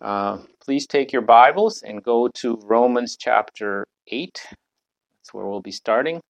Uh, 0.00 0.38
please 0.60 0.86
take 0.86 1.12
your 1.12 1.22
Bibles 1.22 1.82
and 1.82 2.02
go 2.02 2.28
to 2.34 2.58
Romans 2.64 3.16
chapter 3.18 3.86
8. 4.08 4.40
That's 4.50 5.32
where 5.32 5.46
we'll 5.46 5.60
be 5.60 5.70
starting. 5.70 6.20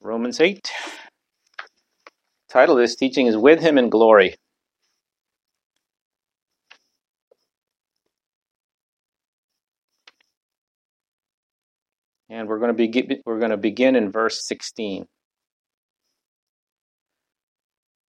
Romans 0.00 0.40
8. 0.40 0.70
Title 2.48 2.76
of 2.76 2.82
this 2.82 2.96
teaching 2.96 3.26
is 3.26 3.36
With 3.36 3.60
Him 3.60 3.78
in 3.78 3.90
Glory. 3.90 4.34
And 12.28 12.48
we're 12.48 12.58
going 12.58 12.70
to 12.70 12.74
begin, 12.74 13.20
we're 13.26 13.38
going 13.38 13.50
to 13.50 13.56
begin 13.56 13.94
in 13.94 14.10
verse 14.10 14.46
16. 14.46 15.06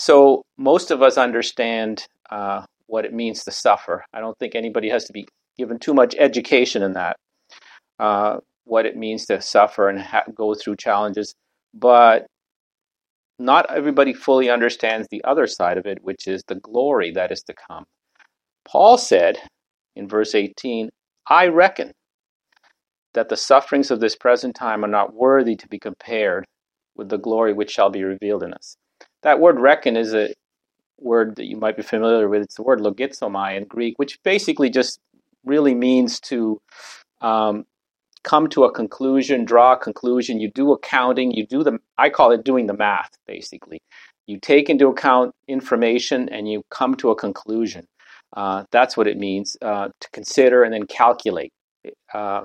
So, 0.00 0.42
most 0.56 0.92
of 0.92 1.02
us 1.02 1.18
understand 1.18 2.06
uh, 2.30 2.64
what 2.86 3.04
it 3.04 3.12
means 3.12 3.42
to 3.42 3.50
suffer. 3.50 4.04
I 4.12 4.20
don't 4.20 4.38
think 4.38 4.54
anybody 4.54 4.88
has 4.90 5.06
to 5.06 5.12
be 5.12 5.26
given 5.56 5.80
too 5.80 5.92
much 5.92 6.14
education 6.16 6.84
in 6.84 6.92
that, 6.92 7.16
uh, 7.98 8.36
what 8.62 8.86
it 8.86 8.96
means 8.96 9.26
to 9.26 9.42
suffer 9.42 9.88
and 9.88 9.98
ha- 10.00 10.22
go 10.32 10.54
through 10.54 10.76
challenges. 10.76 11.34
But 11.74 12.28
not 13.40 13.74
everybody 13.74 14.14
fully 14.14 14.48
understands 14.48 15.08
the 15.10 15.24
other 15.24 15.48
side 15.48 15.78
of 15.78 15.84
it, 15.84 15.98
which 16.00 16.28
is 16.28 16.44
the 16.46 16.60
glory 16.60 17.10
that 17.10 17.32
is 17.32 17.42
to 17.48 17.54
come. 17.68 17.84
Paul 18.64 18.98
said 18.98 19.38
in 19.96 20.06
verse 20.06 20.32
18, 20.32 20.90
I 21.28 21.48
reckon 21.48 21.90
that 23.14 23.30
the 23.30 23.36
sufferings 23.36 23.90
of 23.90 23.98
this 23.98 24.14
present 24.14 24.54
time 24.54 24.84
are 24.84 24.88
not 24.88 25.12
worthy 25.12 25.56
to 25.56 25.66
be 25.66 25.80
compared 25.80 26.44
with 26.94 27.08
the 27.08 27.18
glory 27.18 27.52
which 27.52 27.72
shall 27.72 27.90
be 27.90 28.04
revealed 28.04 28.44
in 28.44 28.54
us. 28.54 28.76
That 29.22 29.40
word 29.40 29.58
reckon 29.58 29.96
is 29.96 30.14
a 30.14 30.32
word 31.00 31.36
that 31.36 31.46
you 31.46 31.56
might 31.56 31.76
be 31.76 31.82
familiar 31.82 32.28
with. 32.28 32.42
It's 32.42 32.56
the 32.56 32.62
word 32.62 32.80
logizomai 32.80 33.56
in 33.56 33.64
Greek, 33.64 33.98
which 33.98 34.22
basically 34.22 34.70
just 34.70 35.00
really 35.44 35.74
means 35.74 36.20
to 36.20 36.60
um, 37.20 37.64
come 38.24 38.48
to 38.48 38.64
a 38.64 38.72
conclusion, 38.72 39.44
draw 39.44 39.72
a 39.72 39.78
conclusion. 39.78 40.40
You 40.40 40.50
do 40.50 40.72
accounting, 40.72 41.32
you 41.32 41.46
do 41.46 41.62
the, 41.62 41.78
I 41.96 42.10
call 42.10 42.32
it 42.32 42.44
doing 42.44 42.66
the 42.66 42.74
math, 42.74 43.10
basically. 43.26 43.80
You 44.26 44.38
take 44.38 44.68
into 44.68 44.88
account 44.88 45.34
information 45.46 46.28
and 46.28 46.48
you 46.48 46.62
come 46.70 46.94
to 46.96 47.10
a 47.10 47.16
conclusion. 47.16 47.86
Uh, 48.36 48.64
that's 48.70 48.96
what 48.96 49.06
it 49.06 49.16
means 49.16 49.56
uh, 49.62 49.88
to 50.00 50.10
consider 50.12 50.62
and 50.62 50.72
then 50.74 50.86
calculate. 50.86 51.52
Uh, 52.12 52.42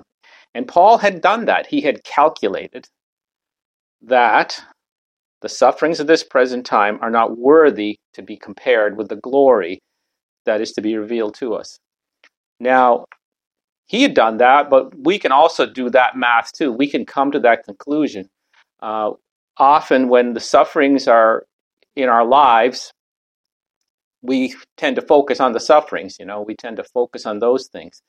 and 0.53 0.67
Paul 0.67 0.97
had 0.97 1.21
done 1.21 1.45
that. 1.45 1.65
He 1.67 1.81
had 1.81 2.03
calculated 2.03 2.87
that 4.03 4.63
the 5.43 5.49
sufferings 5.49 5.99
of 5.99 6.07
this 6.07 6.23
present 6.23 6.65
time 6.65 6.97
are 7.01 7.11
not 7.11 7.37
worthy 7.37 7.99
to 8.13 8.21
be 8.21 8.37
compared 8.37 8.97
with 8.97 9.09
the 9.09 9.17
glory 9.17 9.79
that 10.45 10.61
is 10.61 10.71
to 10.71 10.81
be 10.81 10.95
revealed 10.95 11.35
to 11.35 11.53
us. 11.53 11.77
Now, 12.61 13.05
he 13.87 14.03
had 14.03 14.13
done 14.13 14.37
that, 14.37 14.69
but 14.69 14.97
we 14.97 15.19
can 15.19 15.33
also 15.33 15.65
do 15.65 15.89
that 15.89 16.15
math 16.15 16.53
too. 16.53 16.71
We 16.71 16.89
can 16.89 17.05
come 17.05 17.29
to 17.33 17.39
that 17.41 17.65
conclusion. 17.65 18.29
Uh, 18.81 19.11
often, 19.57 20.07
when 20.07 20.33
the 20.33 20.39
sufferings 20.39 21.09
are 21.09 21.43
in 21.97 22.07
our 22.07 22.25
lives, 22.25 22.93
we 24.21 24.55
tend 24.77 24.95
to 24.95 25.01
focus 25.01 25.41
on 25.41 25.51
the 25.51 25.59
sufferings. 25.59 26.15
You 26.19 26.25
know, 26.25 26.41
we 26.41 26.55
tend 26.55 26.77
to 26.77 26.85
focus 26.85 27.25
on 27.25 27.39
those 27.39 27.67
things. 27.67 28.01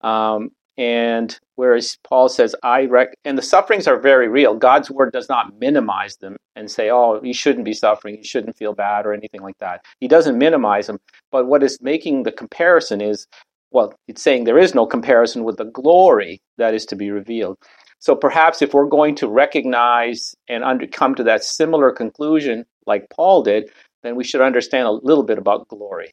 Um, 0.00 0.50
and 0.78 1.38
whereas 1.56 1.98
Paul 2.04 2.28
says, 2.28 2.54
I 2.62 2.86
rec, 2.86 3.14
and 3.24 3.36
the 3.36 3.42
sufferings 3.42 3.86
are 3.86 3.98
very 3.98 4.28
real. 4.28 4.54
God's 4.54 4.90
word 4.90 5.12
does 5.12 5.28
not 5.28 5.58
minimize 5.58 6.16
them 6.16 6.36
and 6.56 6.70
say, 6.70 6.90
oh, 6.90 7.20
you 7.22 7.34
shouldn't 7.34 7.64
be 7.64 7.74
suffering, 7.74 8.16
you 8.16 8.24
shouldn't 8.24 8.56
feel 8.56 8.72
bad 8.72 9.06
or 9.06 9.12
anything 9.12 9.42
like 9.42 9.58
that. 9.58 9.84
He 10.00 10.08
doesn't 10.08 10.38
minimize 10.38 10.86
them. 10.86 10.98
But 11.30 11.46
what 11.46 11.62
is 11.62 11.78
making 11.82 12.22
the 12.22 12.32
comparison 12.32 13.00
is, 13.00 13.26
well, 13.70 13.94
it's 14.08 14.22
saying 14.22 14.44
there 14.44 14.58
is 14.58 14.74
no 14.74 14.86
comparison 14.86 15.44
with 15.44 15.58
the 15.58 15.64
glory 15.64 16.40
that 16.56 16.74
is 16.74 16.86
to 16.86 16.96
be 16.96 17.10
revealed. 17.10 17.58
So 17.98 18.16
perhaps 18.16 18.62
if 18.62 18.72
we're 18.72 18.86
going 18.86 19.14
to 19.16 19.28
recognize 19.28 20.34
and 20.48 20.64
under, 20.64 20.86
come 20.86 21.14
to 21.16 21.24
that 21.24 21.44
similar 21.44 21.92
conclusion 21.92 22.64
like 22.86 23.10
Paul 23.10 23.42
did, 23.42 23.70
then 24.02 24.16
we 24.16 24.24
should 24.24 24.40
understand 24.40 24.88
a 24.88 24.92
little 24.92 25.24
bit 25.24 25.36
about 25.36 25.68
glory, 25.68 26.12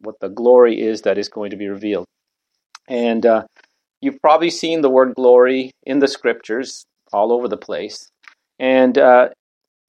what 0.00 0.18
the 0.20 0.30
glory 0.30 0.80
is 0.80 1.02
that 1.02 1.18
is 1.18 1.28
going 1.28 1.50
to 1.50 1.56
be 1.56 1.68
revealed. 1.68 2.06
And 2.88 3.24
uh, 3.24 3.44
You've 4.04 4.20
probably 4.20 4.50
seen 4.50 4.82
the 4.82 4.90
word 4.90 5.14
glory 5.14 5.70
in 5.84 5.98
the 5.98 6.08
scriptures 6.08 6.84
all 7.10 7.32
over 7.32 7.48
the 7.48 7.56
place. 7.56 8.10
And 8.58 8.98
uh, 8.98 9.30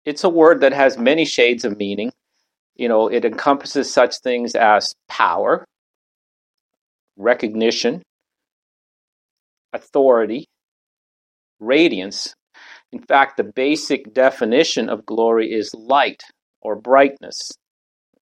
it's 0.05 0.23
a 0.23 0.29
word 0.29 0.61
that 0.61 0.75
has 0.75 0.99
many 0.99 1.25
shades 1.25 1.65
of 1.65 1.79
meaning. 1.79 2.13
You 2.77 2.91
know, 2.91 3.09
it 3.09 3.25
encompasses 3.25 3.91
such 3.91 4.19
things 4.19 4.55
as 4.55 4.93
power, 5.09 5.65
recognition, 7.17 8.03
authority, 9.73 10.45
radiance. 11.59 12.35
In 12.93 13.01
fact, 13.01 13.39
the 13.39 13.45
basic 13.45 14.13
definition 14.13 14.91
of 14.91 15.07
glory 15.07 15.51
is 15.51 15.73
light 15.73 16.23
or 16.61 16.77
brightness, 16.77 17.51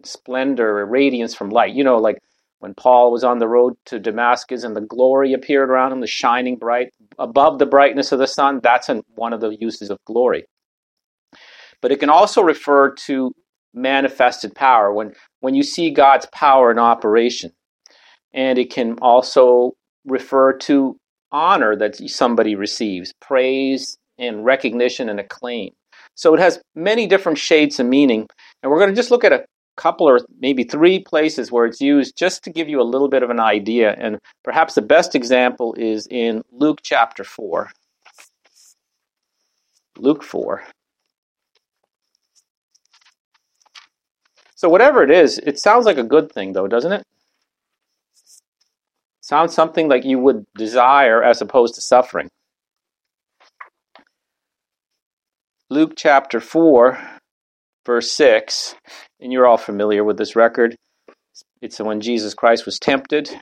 splendor, 0.04 0.78
or 0.78 0.86
radiance 0.86 1.34
from 1.34 1.50
light. 1.50 1.74
You 1.74 1.82
know, 1.82 1.96
like 1.96 2.18
when 2.60 2.74
Paul 2.74 3.10
was 3.10 3.24
on 3.24 3.38
the 3.38 3.48
road 3.48 3.74
to 3.86 3.98
Damascus 3.98 4.64
and 4.64 4.76
the 4.76 4.82
glory 4.82 5.32
appeared 5.32 5.70
around 5.70 5.92
him, 5.92 6.00
the 6.00 6.06
shining 6.06 6.56
bright 6.56 6.90
above 7.18 7.58
the 7.58 7.66
brightness 7.66 8.12
of 8.12 8.18
the 8.18 8.26
sun, 8.26 8.60
that's 8.62 8.88
one 9.14 9.32
of 9.32 9.40
the 9.40 9.56
uses 9.58 9.90
of 9.90 9.98
glory. 10.06 10.44
But 11.80 11.90
it 11.90 12.00
can 12.00 12.10
also 12.10 12.42
refer 12.42 12.94
to 13.06 13.32
manifested 13.72 14.54
power 14.54 14.92
when, 14.92 15.14
when 15.40 15.54
you 15.54 15.62
see 15.62 15.90
God's 15.90 16.26
power 16.34 16.70
in 16.70 16.78
operation. 16.78 17.52
And 18.34 18.58
it 18.58 18.70
can 18.70 18.98
also 19.00 19.72
refer 20.04 20.52
to 20.58 20.96
honor 21.32 21.76
that 21.76 21.96
somebody 22.10 22.54
receives, 22.56 23.12
praise 23.20 23.96
and 24.18 24.44
recognition 24.44 25.08
and 25.08 25.18
acclaim. 25.18 25.70
So 26.14 26.34
it 26.34 26.40
has 26.40 26.60
many 26.74 27.06
different 27.06 27.38
shades 27.38 27.80
of 27.80 27.86
meaning. 27.86 28.26
And 28.62 28.70
we're 28.70 28.78
going 28.78 28.90
to 28.90 28.96
just 28.96 29.10
look 29.10 29.24
at 29.24 29.32
a 29.32 29.44
couple 29.80 30.08
or 30.08 30.20
maybe 30.38 30.62
three 30.62 30.98
places 31.00 31.50
where 31.50 31.64
it's 31.64 31.80
used 31.80 32.16
just 32.16 32.44
to 32.44 32.50
give 32.50 32.68
you 32.68 32.80
a 32.80 32.90
little 32.92 33.08
bit 33.08 33.22
of 33.22 33.30
an 33.30 33.40
idea. 33.40 33.94
And 33.98 34.18
perhaps 34.44 34.74
the 34.74 34.82
best 34.82 35.14
example 35.14 35.74
is 35.78 36.06
in 36.10 36.42
Luke 36.52 36.80
chapter 36.82 37.24
4. 37.24 37.70
Luke 39.96 40.22
4. 40.22 40.62
So, 44.54 44.68
whatever 44.68 45.02
it 45.02 45.10
is, 45.10 45.38
it 45.38 45.58
sounds 45.58 45.86
like 45.86 45.96
a 45.96 46.04
good 46.04 46.30
thing, 46.30 46.52
though, 46.52 46.68
doesn't 46.68 46.92
it? 46.92 47.02
Sounds 49.22 49.54
something 49.54 49.88
like 49.88 50.04
you 50.04 50.18
would 50.18 50.44
desire 50.54 51.22
as 51.22 51.40
opposed 51.40 51.76
to 51.76 51.80
suffering. 51.80 52.28
Luke 55.70 55.92
chapter 55.96 56.40
4, 56.40 57.19
verse 57.84 58.10
6, 58.12 58.74
and 59.20 59.32
you're 59.32 59.46
all 59.46 59.56
familiar 59.56 60.04
with 60.04 60.16
this 60.16 60.36
record. 60.36 60.76
It's 61.62 61.78
when 61.78 62.00
Jesus 62.00 62.34
Christ 62.34 62.66
was 62.66 62.78
tempted. 62.78 63.28
It 63.28 63.40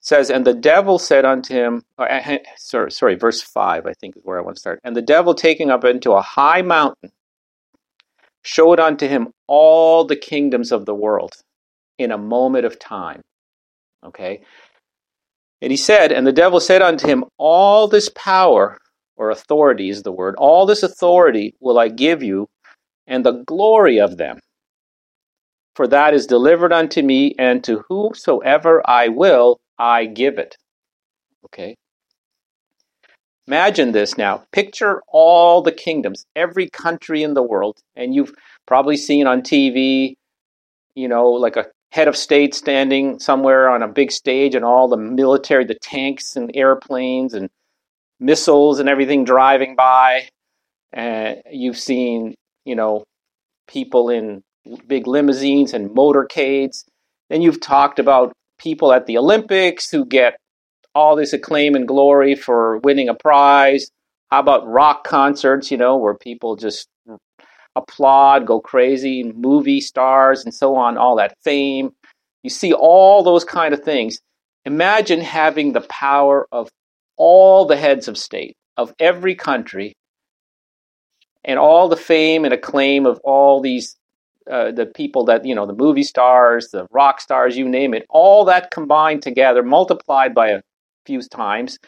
says, 0.00 0.30
And 0.30 0.46
the 0.46 0.54
devil 0.54 0.98
said 0.98 1.24
unto 1.24 1.54
him, 1.54 1.82
uh, 1.98 2.38
sorry, 2.56 2.90
sorry, 2.90 3.14
verse 3.14 3.42
5, 3.42 3.86
I 3.86 3.92
think 3.94 4.16
is 4.16 4.22
where 4.24 4.38
I 4.38 4.42
want 4.42 4.56
to 4.56 4.60
start. 4.60 4.80
And 4.84 4.94
the 4.94 5.02
devil 5.02 5.34
taking 5.34 5.70
up 5.70 5.84
into 5.84 6.12
a 6.12 6.22
high 6.22 6.62
mountain 6.62 7.10
showed 8.42 8.80
unto 8.80 9.06
him 9.06 9.28
all 9.46 10.04
the 10.04 10.16
kingdoms 10.16 10.72
of 10.72 10.86
the 10.86 10.94
world 10.94 11.32
in 11.98 12.12
a 12.12 12.18
moment 12.18 12.64
of 12.64 12.78
time. 12.78 13.22
Okay? 14.04 14.42
And 15.60 15.70
he 15.70 15.76
said, 15.76 16.12
And 16.12 16.26
the 16.26 16.32
devil 16.32 16.60
said 16.60 16.82
unto 16.82 17.06
him, 17.06 17.24
All 17.36 17.88
this 17.88 18.08
power, 18.14 18.78
or 19.16 19.30
authority 19.30 19.90
is 19.90 20.02
the 20.02 20.12
word, 20.12 20.36
all 20.38 20.66
this 20.66 20.82
authority 20.82 21.54
will 21.60 21.78
I 21.78 21.88
give 21.88 22.22
you 22.22 22.48
and 23.08 23.26
the 23.26 23.42
glory 23.44 23.98
of 23.98 24.16
them. 24.16 24.38
For 25.74 25.88
that 25.88 26.14
is 26.14 26.26
delivered 26.26 26.72
unto 26.72 27.02
me, 27.02 27.34
and 27.38 27.64
to 27.64 27.84
whosoever 27.88 28.82
I 28.88 29.08
will, 29.08 29.58
I 29.78 30.06
give 30.06 30.38
it. 30.38 30.56
Okay? 31.46 31.76
Imagine 33.46 33.92
this 33.92 34.18
now. 34.18 34.44
Picture 34.52 35.00
all 35.08 35.62
the 35.62 35.72
kingdoms, 35.72 36.26
every 36.36 36.68
country 36.68 37.22
in 37.22 37.34
the 37.34 37.42
world, 37.42 37.78
and 37.96 38.14
you've 38.14 38.34
probably 38.66 38.96
seen 38.96 39.26
on 39.26 39.40
TV, 39.40 40.14
you 40.94 41.08
know, 41.08 41.30
like 41.30 41.56
a 41.56 41.66
head 41.90 42.08
of 42.08 42.16
state 42.16 42.54
standing 42.54 43.18
somewhere 43.18 43.70
on 43.70 43.82
a 43.82 43.88
big 43.88 44.12
stage 44.12 44.54
and 44.54 44.64
all 44.64 44.88
the 44.88 44.96
military, 44.98 45.64
the 45.64 45.78
tanks 45.80 46.36
and 46.36 46.50
airplanes 46.54 47.32
and 47.32 47.48
missiles 48.20 48.80
and 48.80 48.88
everything 48.88 49.24
driving 49.24 49.76
by. 49.76 50.28
And 50.92 51.40
you've 51.50 51.78
seen, 51.78 52.34
you 52.68 52.76
know, 52.76 53.04
people 53.66 54.10
in 54.10 54.42
big 54.86 55.06
limousines 55.06 55.72
and 55.72 55.90
motorcades. 55.90 56.84
Then 57.30 57.42
you've 57.42 57.60
talked 57.60 57.98
about 57.98 58.32
people 58.58 58.92
at 58.92 59.06
the 59.06 59.18
Olympics 59.18 59.90
who 59.90 60.04
get 60.04 60.36
all 60.94 61.16
this 61.16 61.32
acclaim 61.32 61.74
and 61.74 61.88
glory 61.88 62.34
for 62.34 62.78
winning 62.78 63.08
a 63.08 63.14
prize. 63.14 63.88
How 64.30 64.40
about 64.40 64.66
rock 64.66 65.04
concerts, 65.04 65.70
you 65.70 65.78
know, 65.78 65.96
where 65.96 66.14
people 66.14 66.56
just 66.56 66.88
applaud, 67.74 68.46
go 68.46 68.60
crazy, 68.60 69.22
movie 69.22 69.80
stars, 69.80 70.44
and 70.44 70.52
so 70.52 70.74
on, 70.74 70.98
all 70.98 71.16
that 71.16 71.34
fame. 71.42 71.90
You 72.42 72.50
see 72.50 72.72
all 72.72 73.22
those 73.22 73.44
kind 73.44 73.72
of 73.72 73.80
things. 73.80 74.18
Imagine 74.64 75.20
having 75.20 75.72
the 75.72 75.80
power 75.82 76.46
of 76.52 76.68
all 77.16 77.64
the 77.64 77.76
heads 77.76 78.08
of 78.08 78.18
state 78.18 78.54
of 78.76 78.92
every 79.00 79.34
country 79.34 79.94
and 81.48 81.58
all 81.58 81.88
the 81.88 81.96
fame 81.96 82.44
and 82.44 82.54
acclaim 82.54 83.06
of 83.06 83.18
all 83.24 83.60
these 83.60 83.96
uh, 84.50 84.70
the 84.70 84.86
people 84.86 85.24
that 85.24 85.44
you 85.44 85.54
know 85.54 85.66
the 85.66 85.74
movie 85.74 86.04
stars 86.04 86.68
the 86.70 86.86
rock 86.92 87.20
stars 87.20 87.56
you 87.56 87.68
name 87.68 87.92
it 87.92 88.06
all 88.08 88.44
that 88.44 88.70
combined 88.70 89.22
together 89.22 89.62
multiplied 89.62 90.34
by 90.34 90.48
a 90.48 90.60
few 91.06 91.20
times 91.22 91.78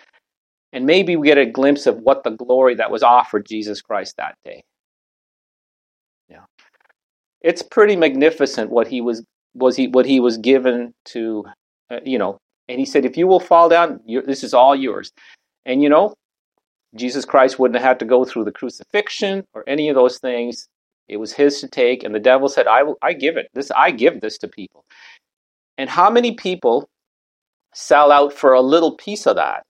and 0.73 0.87
maybe 0.87 1.15
we 1.17 1.29
get 1.29 1.39
a 1.39 1.47
glimpse 1.47 1.87
of 1.87 1.99
what 1.99 2.25
the 2.25 2.31
glory 2.31 2.75
that 2.75 2.91
was 2.91 3.03
offered 3.03 3.47
jesus 3.47 3.81
christ 3.81 4.15
that 4.17 4.35
day. 4.45 4.63
Yeah. 6.29 6.45
It's 7.43 7.63
pretty 7.63 7.97
magnificent 7.97 8.71
what 8.71 8.89
he 8.89 9.01
was 9.01 9.25
was 9.55 9.77
he 9.77 9.89
what 9.89 10.07
he 10.07 10.21
was 10.21 10.39
given 10.39 10.93
to 11.07 11.45
uh, 11.91 12.01
you 12.05 12.19
know 12.19 12.39
and 12.69 12.79
he 12.79 12.87
said 12.87 13.05
if 13.05 13.17
you 13.17 13.27
will 13.27 13.41
fall 13.41 13.69
down 13.69 14.01
this 14.27 14.43
is 14.43 14.55
all 14.55 14.75
yours. 14.75 15.13
And 15.67 15.83
you 15.83 15.89
know 15.89 16.15
jesus 16.95 17.25
christ 17.25 17.59
wouldn't 17.59 17.79
have 17.79 17.89
had 17.89 17.99
to 17.99 18.05
go 18.05 18.25
through 18.25 18.45
the 18.45 18.53
crucifixion 18.53 19.45
or 19.55 19.65
any 19.67 19.89
of 19.89 19.95
those 19.95 20.19
things 20.19 20.69
it 21.11 21.19
was 21.19 21.33
his 21.33 21.61
to 21.61 21.69
take, 21.69 22.05
and 22.05 22.15
the 22.15 22.21
devil 22.21 22.49
said, 22.49 22.69
"I 22.69 22.85
will, 22.85 22.97
I 23.03 23.15
give 23.15 23.37
it. 23.37 23.49
This, 23.53 23.73
I 23.73 23.91
give 23.91 24.21
this 24.21 24.39
to 24.39 24.49
people." 24.49 24.85
And 25.77 25.91
how 25.91 26.09
many 26.09 26.37
people 26.37 26.89
sell 27.75 28.13
out 28.13 28.33
for 28.33 28.53
a 28.53 28.61
little 28.61 28.97
piece 28.97 29.27
of 29.27 29.35
that 29.35 29.65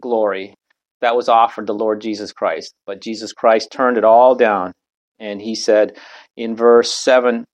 glory 0.00 0.54
that 1.02 1.16
was 1.16 1.28
offered 1.28 1.66
to 1.66 1.74
Lord 1.74 2.00
Jesus 2.00 2.32
Christ? 2.32 2.72
But 2.86 3.02
Jesus 3.02 3.34
Christ 3.34 3.70
turned 3.70 3.98
it 3.98 4.04
all 4.04 4.34
down, 4.34 4.72
and 5.18 5.42
he 5.42 5.54
said 5.54 5.98
in 6.34 6.56
verse 6.56 6.90
seven, 6.90 7.44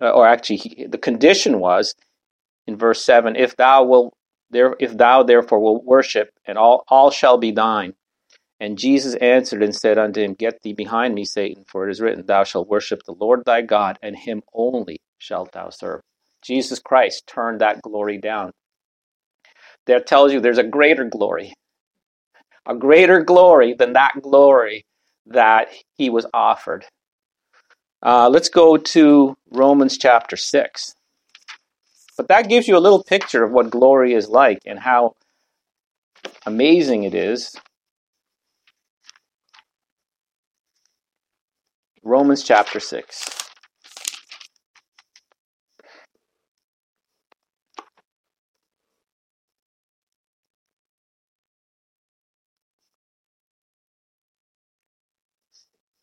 uh, 0.00 0.10
or 0.10 0.24
actually, 0.24 0.58
he, 0.58 0.86
the 0.86 0.98
condition 0.98 1.58
was 1.58 1.96
in 2.68 2.76
verse 2.76 3.02
seven: 3.02 3.34
"If 3.34 3.56
thou 3.56 3.82
will, 3.82 4.12
there, 4.50 4.74
if 4.80 4.96
thou 4.96 5.22
therefore 5.22 5.60
will 5.60 5.82
worship, 5.82 6.30
and 6.46 6.58
all, 6.58 6.84
all 6.88 7.10
shall 7.10 7.38
be 7.38 7.50
thine." 7.50 7.94
And 8.60 8.78
Jesus 8.78 9.14
answered 9.16 9.62
and 9.62 9.74
said 9.74 9.98
unto 9.98 10.20
him, 10.20 10.34
Get 10.34 10.62
thee 10.62 10.72
behind 10.72 11.14
me, 11.14 11.24
Satan, 11.24 11.64
for 11.64 11.86
it 11.86 11.92
is 11.92 12.00
written, 12.00 12.26
Thou 12.26 12.44
shalt 12.44 12.68
worship 12.68 13.02
the 13.04 13.12
Lord 13.12 13.44
thy 13.44 13.62
God, 13.62 13.98
and 14.02 14.16
him 14.16 14.42
only 14.52 15.00
shalt 15.18 15.52
thou 15.52 15.70
serve. 15.70 16.00
Jesus 16.42 16.80
Christ 16.80 17.26
turned 17.26 17.60
that 17.60 17.82
glory 17.82 18.18
down. 18.18 18.52
That 19.86 20.06
tells 20.06 20.32
you 20.32 20.40
there's 20.40 20.58
a 20.58 20.64
greater 20.64 21.04
glory, 21.04 21.54
a 22.66 22.74
greater 22.74 23.22
glory 23.22 23.74
than 23.74 23.92
that 23.92 24.14
glory 24.20 24.84
that 25.26 25.68
he 25.96 26.10
was 26.10 26.26
offered. 26.34 26.84
Uh, 28.04 28.28
let's 28.28 28.48
go 28.48 28.76
to 28.76 29.36
Romans 29.50 29.98
chapter 29.98 30.36
6. 30.36 30.94
But 32.18 32.26
that 32.28 32.48
gives 32.48 32.66
you 32.66 32.76
a 32.76 32.80
little 32.80 33.04
picture 33.04 33.44
of 33.44 33.52
what 33.52 33.70
glory 33.70 34.12
is 34.12 34.28
like 34.28 34.58
and 34.66 34.80
how 34.80 35.14
amazing 36.44 37.04
it 37.04 37.14
is 37.14 37.54
Romans 42.02 42.42
chapter 42.42 42.80
6. 42.80 43.24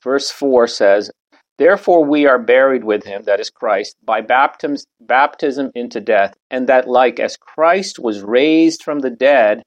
Verse 0.03 0.29
4 0.31 0.67
says, 0.67 1.11
Therefore 1.57 2.03
we 2.03 2.25
are 2.25 2.39
buried 2.39 2.83
with 2.83 3.05
him, 3.05 3.23
that 3.23 3.39
is 3.39 3.49
Christ, 3.49 3.95
by 4.03 4.21
baptism, 4.21 5.71
into 5.73 6.01
death, 6.01 6.33
and 6.51 6.67
that 6.67 6.87
like 6.87 7.19
as 7.19 7.37
Christ 7.37 7.97
was 7.97 8.21
raised 8.21 8.83
from 8.83 8.99
the 8.99 9.09
dead 9.09 9.63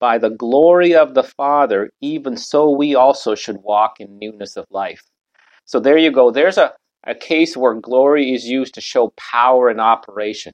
by 0.00 0.18
the 0.18 0.30
glory 0.30 0.94
of 0.94 1.14
the 1.14 1.22
Father, 1.22 1.90
even 2.00 2.36
so 2.36 2.70
we 2.70 2.94
also 2.94 3.34
should 3.34 3.58
walk 3.62 4.00
in 4.00 4.18
newness 4.18 4.56
of 4.56 4.66
life. 4.70 5.02
So 5.64 5.78
there 5.78 5.98
you 5.98 6.10
go. 6.10 6.30
There's 6.30 6.58
a, 6.58 6.72
a 7.06 7.14
case 7.14 7.56
where 7.56 7.74
glory 7.74 8.32
is 8.32 8.44
used 8.44 8.74
to 8.74 8.80
show 8.80 9.12
power 9.16 9.68
and 9.68 9.80
operation. 9.80 10.52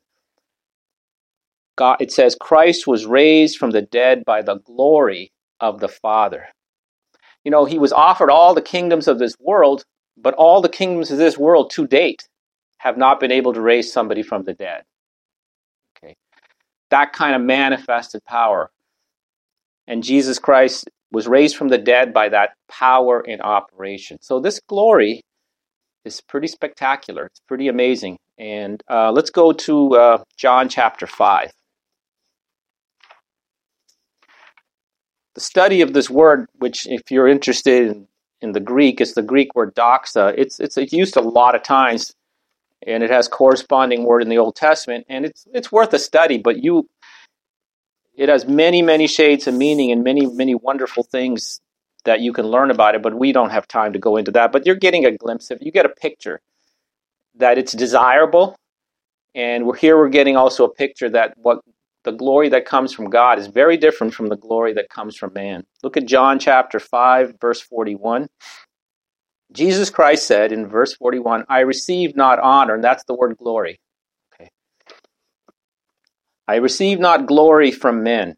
God, 1.76 1.96
it 2.00 2.12
says, 2.12 2.36
Christ 2.38 2.86
was 2.86 3.06
raised 3.06 3.58
from 3.58 3.70
the 3.70 3.82
dead 3.82 4.24
by 4.24 4.42
the 4.42 4.58
glory 4.60 5.32
of 5.60 5.80
the 5.80 5.88
Father. 5.88 6.48
You 7.44 7.50
know, 7.50 7.64
he 7.64 7.78
was 7.78 7.92
offered 7.92 8.30
all 8.30 8.54
the 8.54 8.62
kingdoms 8.62 9.08
of 9.08 9.18
this 9.18 9.34
world, 9.40 9.84
but 10.16 10.34
all 10.34 10.60
the 10.60 10.68
kingdoms 10.68 11.10
of 11.10 11.18
this 11.18 11.38
world 11.38 11.70
to 11.70 11.86
date 11.86 12.28
have 12.78 12.96
not 12.96 13.20
been 13.20 13.32
able 13.32 13.52
to 13.52 13.60
raise 13.60 13.92
somebody 13.92 14.22
from 14.22 14.44
the 14.44 14.52
dead. 14.52 14.82
Okay. 15.96 16.16
That 16.90 17.12
kind 17.12 17.34
of 17.34 17.42
manifested 17.42 18.24
power. 18.24 18.70
And 19.86 20.02
Jesus 20.02 20.38
Christ 20.38 20.88
was 21.10 21.26
raised 21.26 21.56
from 21.56 21.68
the 21.68 21.78
dead 21.78 22.12
by 22.12 22.28
that 22.28 22.50
power 22.68 23.20
in 23.20 23.40
operation. 23.40 24.18
So 24.20 24.40
this 24.40 24.60
glory 24.68 25.22
is 26.04 26.20
pretty 26.20 26.48
spectacular. 26.48 27.26
It's 27.26 27.40
pretty 27.46 27.68
amazing. 27.68 28.18
And 28.38 28.82
uh, 28.90 29.12
let's 29.12 29.30
go 29.30 29.52
to 29.52 29.94
uh, 29.96 30.24
John 30.36 30.68
chapter 30.68 31.06
5. 31.06 31.50
The 35.34 35.40
study 35.40 35.80
of 35.80 35.92
this 35.92 36.08
word, 36.08 36.46
which, 36.58 36.86
if 36.86 37.10
you're 37.10 37.28
interested 37.28 37.88
in, 37.88 38.06
in 38.40 38.52
the 38.52 38.60
Greek, 38.60 39.00
is 39.00 39.14
the 39.14 39.22
Greek 39.22 39.54
word 39.54 39.74
doxa. 39.74 40.34
It's, 40.36 40.60
it's, 40.60 40.76
it's 40.76 40.92
used 40.92 41.16
a 41.16 41.20
lot 41.20 41.54
of 41.54 41.62
times, 41.62 42.12
and 42.86 43.02
it 43.02 43.10
has 43.10 43.28
corresponding 43.28 44.04
word 44.04 44.22
in 44.22 44.28
the 44.28 44.38
Old 44.38 44.56
Testament, 44.56 45.06
and 45.08 45.24
it's, 45.24 45.46
it's 45.52 45.72
worth 45.72 45.92
a 45.92 45.98
study, 45.98 46.38
but 46.38 46.62
you 46.62 46.88
it 48.16 48.28
has 48.28 48.46
many, 48.46 48.80
many 48.80 49.06
shades 49.06 49.46
of 49.46 49.54
meaning 49.54 49.90
and 49.90 50.04
many, 50.04 50.26
many 50.26 50.54
wonderful 50.54 51.02
things 51.02 51.60
that 52.04 52.20
you 52.20 52.32
can 52.32 52.46
learn 52.46 52.70
about 52.70 52.94
it, 52.94 53.02
but 53.02 53.14
we 53.14 53.32
don't 53.32 53.50
have 53.50 53.66
time 53.66 53.92
to 53.92 53.98
go 53.98 54.16
into 54.16 54.30
that. 54.32 54.52
But 54.52 54.66
you're 54.66 54.76
getting 54.76 55.04
a 55.04 55.16
glimpse 55.16 55.50
of, 55.50 55.58
you 55.60 55.72
get 55.72 55.86
a 55.86 55.88
picture 55.88 56.40
that 57.36 57.58
it's 57.58 57.72
desirable. 57.72 58.56
And 59.34 59.66
we're 59.66 59.76
here 59.76 59.96
we're 59.96 60.10
getting 60.10 60.36
also 60.36 60.64
a 60.64 60.72
picture 60.72 61.08
that 61.10 61.34
what 61.36 61.60
the 62.04 62.12
glory 62.12 62.50
that 62.50 62.66
comes 62.66 62.92
from 62.92 63.10
God 63.10 63.38
is 63.38 63.46
very 63.46 63.76
different 63.76 64.14
from 64.14 64.28
the 64.28 64.36
glory 64.36 64.74
that 64.74 64.90
comes 64.90 65.16
from 65.16 65.32
man. 65.32 65.64
Look 65.82 65.96
at 65.96 66.06
John 66.06 66.38
chapter 66.38 66.78
5, 66.78 67.34
verse 67.40 67.60
41. 67.60 68.28
Jesus 69.52 69.90
Christ 69.90 70.26
said 70.26 70.52
in 70.52 70.66
verse 70.66 70.94
41, 70.94 71.44
I 71.48 71.60
receive 71.60 72.14
not 72.16 72.38
honor, 72.38 72.74
and 72.74 72.84
that's 72.84 73.04
the 73.04 73.14
word 73.14 73.36
glory. 73.38 73.80
I 76.46 76.56
receive 76.56 77.00
not 77.00 77.26
glory 77.26 77.70
from 77.70 78.02
men. 78.02 78.36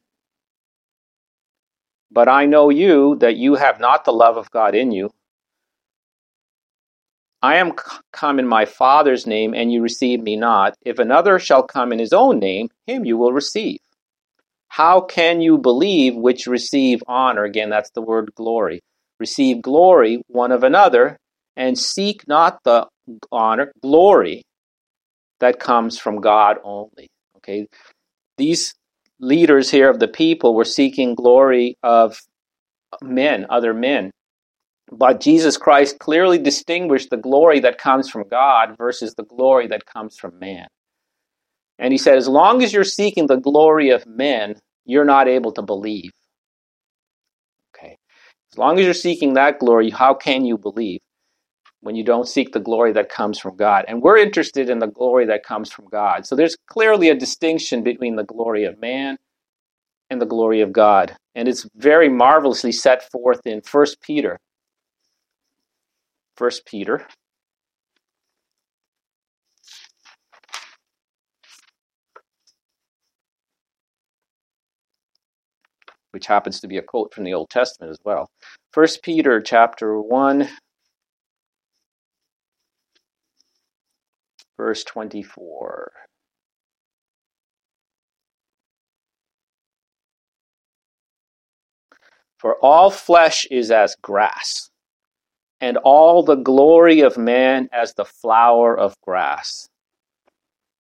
But 2.11 2.29
I 2.29 2.47
know 2.47 2.71
you, 2.71 3.17
that 3.17 3.37
you 3.37 3.57
have 3.57 3.81
not 3.81 4.05
the 4.05 4.13
love 4.13 4.37
of 4.37 4.51
God 4.51 4.77
in 4.77 4.93
you. 4.93 5.11
I 7.43 7.57
am 7.57 7.73
come 8.13 8.39
in 8.39 8.47
my 8.47 8.65
Father's 8.65 9.27
name, 9.27 9.55
and 9.55 9.73
you 9.73 9.83
receive 9.83 10.21
me 10.23 10.37
not. 10.37 10.75
If 10.85 10.99
another 10.99 11.39
shall 11.39 11.63
come 11.63 11.93
in 11.93 11.99
his 11.99 12.13
own 12.13 12.39
name, 12.39 12.69
him 12.87 13.05
you 13.05 13.17
will 13.17 13.33
receive. 13.33 13.79
How 14.69 15.01
can 15.01 15.41
you 15.41 15.59
believe 15.59 16.17
which 16.17 16.47
receive 16.47 17.03
honor? 17.07 17.45
Again, 17.45 17.71
that's 17.71 17.91
the 17.91 18.03
word 18.03 18.35
glory. 18.35 18.81
Receive 19.21 19.63
glory 19.63 20.23
one 20.27 20.53
of 20.53 20.65
another, 20.65 21.19
and 21.57 21.79
seek 21.79 22.27
not 22.27 22.59
the 22.65 22.87
honor, 23.31 23.73
glory 23.81 24.43
that 25.41 25.61
comes 25.61 25.99
from 25.99 26.21
God 26.21 26.57
only. 26.65 27.09
Okay, 27.39 27.67
these 28.37 28.75
leaders 29.21 29.71
here 29.71 29.89
of 29.89 29.99
the 29.99 30.09
people 30.09 30.55
were 30.55 30.65
seeking 30.65 31.15
glory 31.15 31.77
of 31.83 32.19
men, 33.03 33.47
other 33.49 33.73
men. 33.73 34.11
But 34.93 35.21
Jesus 35.21 35.57
Christ 35.57 35.99
clearly 35.99 36.39
distinguished 36.39 37.11
the 37.11 37.17
glory 37.17 37.61
that 37.61 37.79
comes 37.79 38.09
from 38.09 38.29
God 38.29 38.77
versus 38.79 39.15
the 39.15 39.25
glory 39.25 39.67
that 39.69 39.87
comes 39.87 40.17
from 40.17 40.39
man. 40.39 40.67
And 41.79 41.93
he 41.93 41.99
said, 41.99 42.17
as 42.17 42.29
long 42.29 42.63
as 42.63 42.73
you're 42.73 42.85
seeking 42.85 43.27
the 43.27 43.37
glory 43.37 43.91
of 43.91 44.07
men, 44.07 44.55
you're 44.85 45.05
not 45.05 45.29
able 45.29 45.53
to 45.53 45.63
believe. 45.63 46.13
Okay. 47.77 47.99
As 48.53 48.59
long 48.59 48.79
as 48.79 48.85
you're 48.85 48.95
seeking 48.95 49.35
that 49.35 49.59
glory, 49.59 49.91
how 49.91 50.15
can 50.15 50.45
you 50.45 50.57
believe 50.57 51.01
when 51.81 51.97
you 51.97 52.05
don't 52.05 52.29
seek 52.29 52.53
the 52.53 52.61
glory 52.61 52.93
that 52.93 53.11
comes 53.11 53.39
from 53.39 53.57
God? 53.57 53.85
And 53.89 54.01
we're 54.01 54.17
interested 54.17 54.71
in 54.71 54.79
the 54.79 54.87
glory 54.87 55.27
that 55.27 55.45
comes 55.45 55.71
from 55.71 55.87
God. 55.89 56.27
So 56.27 56.37
there's 56.37 56.57
clearly 56.69 57.09
a 57.11 57.15
distinction 57.15 57.83
between 57.83 58.17
the 58.17 58.25
glory 58.25 58.65
of 58.65 58.81
man 58.81 59.17
and 60.09 60.23
the 60.23 60.27
glory 60.27 60.61
of 60.61 60.73
God. 60.73 61.17
And 61.35 61.49
it's 61.49 61.69
very 61.75 62.09
marvelously 62.09 62.73
set 62.73 63.11
forth 63.11 63.41
in 63.45 63.61
1 63.71 63.87
Peter. 64.01 64.39
1 66.39 66.51
Peter 66.67 67.07
which 76.17 76.27
happens 76.27 76.61
to 76.61 76.67
be 76.67 76.79
a 76.79 76.83
quote 76.83 77.13
from 77.13 77.25
the 77.25 77.35
Old 77.35 77.51
Testament 77.51 77.91
as 77.91 77.99
well. 78.03 78.31
First 78.73 79.03
Peter 79.03 79.41
chapter 79.41 80.01
1 80.01 80.49
verse 84.57 84.83
24. 84.85 85.93
For 92.39 92.57
all 92.63 92.91
flesh 92.91 93.47
is 93.51 93.71
as 93.71 93.95
grass, 94.03 94.71
and 95.61 95.77
all 95.79 96.23
the 96.23 96.37
glory 96.37 97.01
of 97.01 97.17
man 97.17 97.69
as 97.73 97.95
the 97.95 98.05
flower 98.05 98.79
of 98.79 98.95
grass. 99.03 99.69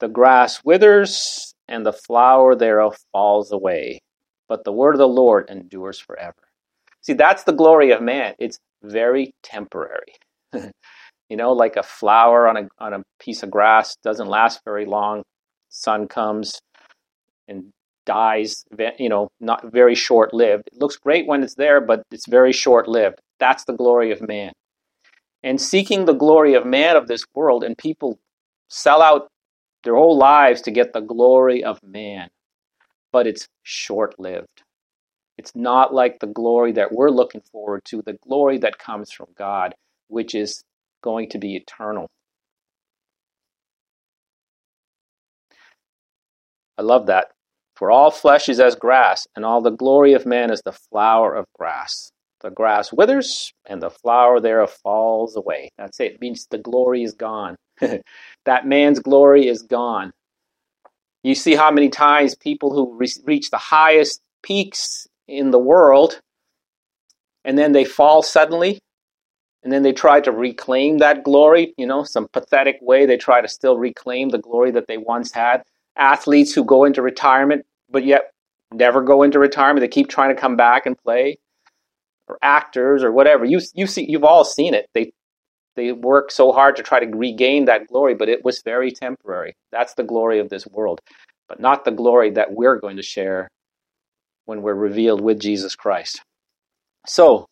The 0.00 0.08
grass 0.08 0.62
withers, 0.64 1.54
and 1.68 1.84
the 1.84 1.92
flower 1.92 2.54
thereof 2.54 2.96
falls 3.12 3.50
away 3.50 4.00
but 4.48 4.64
the 4.64 4.72
word 4.72 4.94
of 4.94 4.98
the 4.98 5.08
Lord 5.08 5.48
endures 5.48 5.98
forever. 5.98 6.34
See, 7.00 7.14
that's 7.14 7.44
the 7.44 7.52
glory 7.52 7.90
of 7.90 8.02
man. 8.02 8.34
It's 8.38 8.58
very 8.82 9.32
temporary. 9.42 10.14
you 10.52 11.36
know, 11.36 11.52
like 11.52 11.76
a 11.76 11.82
flower 11.82 12.48
on 12.48 12.56
a 12.56 12.68
on 12.78 12.94
a 12.94 13.02
piece 13.20 13.42
of 13.42 13.50
grass 13.50 13.96
doesn't 14.02 14.28
last 14.28 14.60
very 14.64 14.86
long. 14.86 15.22
Sun 15.68 16.08
comes 16.08 16.58
and 17.48 17.70
dies, 18.06 18.64
you 18.98 19.08
know, 19.08 19.28
not 19.40 19.72
very 19.72 19.94
short 19.94 20.32
lived. 20.32 20.64
It 20.72 20.80
looks 20.80 20.96
great 20.96 21.26
when 21.26 21.42
it's 21.42 21.56
there, 21.56 21.80
but 21.80 22.02
it's 22.10 22.28
very 22.28 22.52
short 22.52 22.88
lived. 22.88 23.18
That's 23.40 23.64
the 23.64 23.74
glory 23.74 24.12
of 24.12 24.26
man. 24.26 24.52
And 25.46 25.58
seeking 25.58 26.04
the 26.04 26.12
glory 26.12 26.52
of 26.52 26.66
man 26.66 26.96
of 26.96 27.06
this 27.06 27.24
world, 27.34 27.64
and 27.64 27.78
people 27.78 28.18
sell 28.68 29.00
out 29.00 29.28
their 29.84 29.94
whole 29.94 30.18
lives 30.18 30.60
to 30.62 30.70
get 30.70 30.92
the 30.92 31.00
glory 31.00 31.64
of 31.64 31.82
man 31.82 32.28
but 33.16 33.26
it's 33.26 33.48
short 33.62 34.14
lived. 34.18 34.62
It's 35.38 35.52
not 35.54 35.94
like 35.94 36.18
the 36.18 36.26
glory 36.26 36.72
that 36.72 36.92
we're 36.92 37.08
looking 37.08 37.40
forward 37.40 37.80
to, 37.86 38.02
the 38.04 38.18
glory 38.22 38.58
that 38.58 38.78
comes 38.78 39.10
from 39.10 39.28
God, 39.38 39.74
which 40.08 40.34
is 40.34 40.62
going 41.02 41.30
to 41.30 41.38
be 41.38 41.56
eternal. 41.56 42.08
I 46.76 46.82
love 46.82 47.06
that. 47.06 47.28
For 47.74 47.90
all 47.90 48.10
flesh 48.10 48.50
is 48.50 48.60
as 48.60 48.74
grass, 48.74 49.26
and 49.34 49.46
all 49.46 49.62
the 49.62 49.70
glory 49.70 50.12
of 50.12 50.26
man 50.26 50.50
is 50.50 50.60
the 50.62 50.72
flower 50.72 51.34
of 51.34 51.46
grass. 51.58 52.10
The 52.42 52.50
grass 52.50 52.92
withers, 52.92 53.52
and 53.66 53.82
the 53.82 53.90
flower 53.90 54.40
thereof 54.40 54.70
falls 54.82 55.36
away. 55.36 55.70
That's 55.78 55.98
it. 56.00 56.12
It 56.12 56.20
means 56.20 56.46
the 56.50 56.58
glory 56.58 57.02
is 57.02 57.14
gone. 57.14 57.56
that 57.80 58.66
man's 58.66 59.00
glory 59.00 59.48
is 59.48 59.62
gone. 59.62 60.12
You 61.22 61.34
see 61.34 61.54
how 61.54 61.70
many 61.70 61.88
times 61.88 62.36
people 62.36 62.72
who 62.72 62.96
re- 62.96 63.12
reach 63.24 63.50
the 63.50 63.58
highest 63.58 64.20
peaks 64.42 65.06
in 65.26 65.50
the 65.50 65.58
world 65.58 66.20
and 67.44 67.58
then 67.58 67.72
they 67.72 67.84
fall 67.84 68.22
suddenly 68.22 68.78
and 69.64 69.72
then 69.72 69.82
they 69.82 69.92
try 69.92 70.20
to 70.20 70.30
reclaim 70.30 70.98
that 70.98 71.24
glory, 71.24 71.74
you 71.76 71.86
know, 71.86 72.04
some 72.04 72.28
pathetic 72.32 72.78
way 72.80 73.06
they 73.06 73.16
try 73.16 73.40
to 73.40 73.48
still 73.48 73.76
reclaim 73.76 74.28
the 74.28 74.38
glory 74.38 74.70
that 74.70 74.86
they 74.86 74.98
once 74.98 75.32
had. 75.32 75.62
Athletes 75.96 76.52
who 76.52 76.64
go 76.64 76.84
into 76.84 77.02
retirement 77.02 77.66
but 77.90 78.04
yet 78.04 78.30
never 78.72 79.02
go 79.02 79.22
into 79.22 79.38
retirement, 79.38 79.80
they 79.80 79.88
keep 79.88 80.08
trying 80.08 80.34
to 80.34 80.40
come 80.40 80.56
back 80.56 80.86
and 80.86 80.96
play. 80.98 81.38
Or 82.28 82.38
actors 82.42 83.04
or 83.04 83.12
whatever. 83.12 83.44
You 83.44 83.60
you 83.74 83.86
see 83.86 84.04
you've 84.08 84.24
all 84.24 84.44
seen 84.44 84.74
it. 84.74 84.86
They 84.94 85.12
they 85.76 85.92
work 85.92 86.30
so 86.32 86.52
hard 86.52 86.76
to 86.76 86.82
try 86.82 87.00
to 87.00 87.16
regain 87.16 87.66
that 87.66 87.86
glory, 87.86 88.14
but 88.14 88.28
it 88.28 88.44
was 88.44 88.62
very 88.64 88.90
temporary. 88.90 89.54
That's 89.70 89.94
the 89.94 90.02
glory 90.02 90.40
of 90.40 90.48
this 90.48 90.66
world, 90.66 91.00
but 91.48 91.60
not 91.60 91.84
the 91.84 91.90
glory 91.90 92.30
that 92.30 92.52
we're 92.52 92.80
going 92.80 92.96
to 92.96 93.02
share 93.02 93.48
when 94.46 94.62
we're 94.62 94.74
revealed 94.74 95.20
with 95.20 95.38
Jesus 95.38 95.76
Christ. 95.76 96.20
So, 97.06 97.46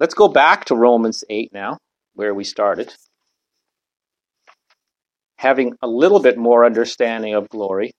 let's 0.00 0.14
go 0.14 0.28
back 0.28 0.64
to 0.66 0.74
Romans 0.74 1.22
8 1.28 1.52
now, 1.52 1.78
where 2.14 2.34
we 2.34 2.44
started. 2.44 2.92
Having 5.36 5.74
a 5.82 5.86
little 5.86 6.20
bit 6.20 6.38
more 6.38 6.64
understanding 6.64 7.34
of 7.34 7.48
glory, 7.50 7.92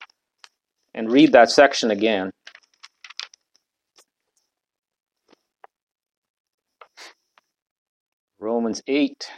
and 0.95 1.11
read 1.11 1.33
that 1.33 1.51
section 1.51 1.91
again. 1.91 2.31
Romans 8.75 8.81
8. 8.87 9.31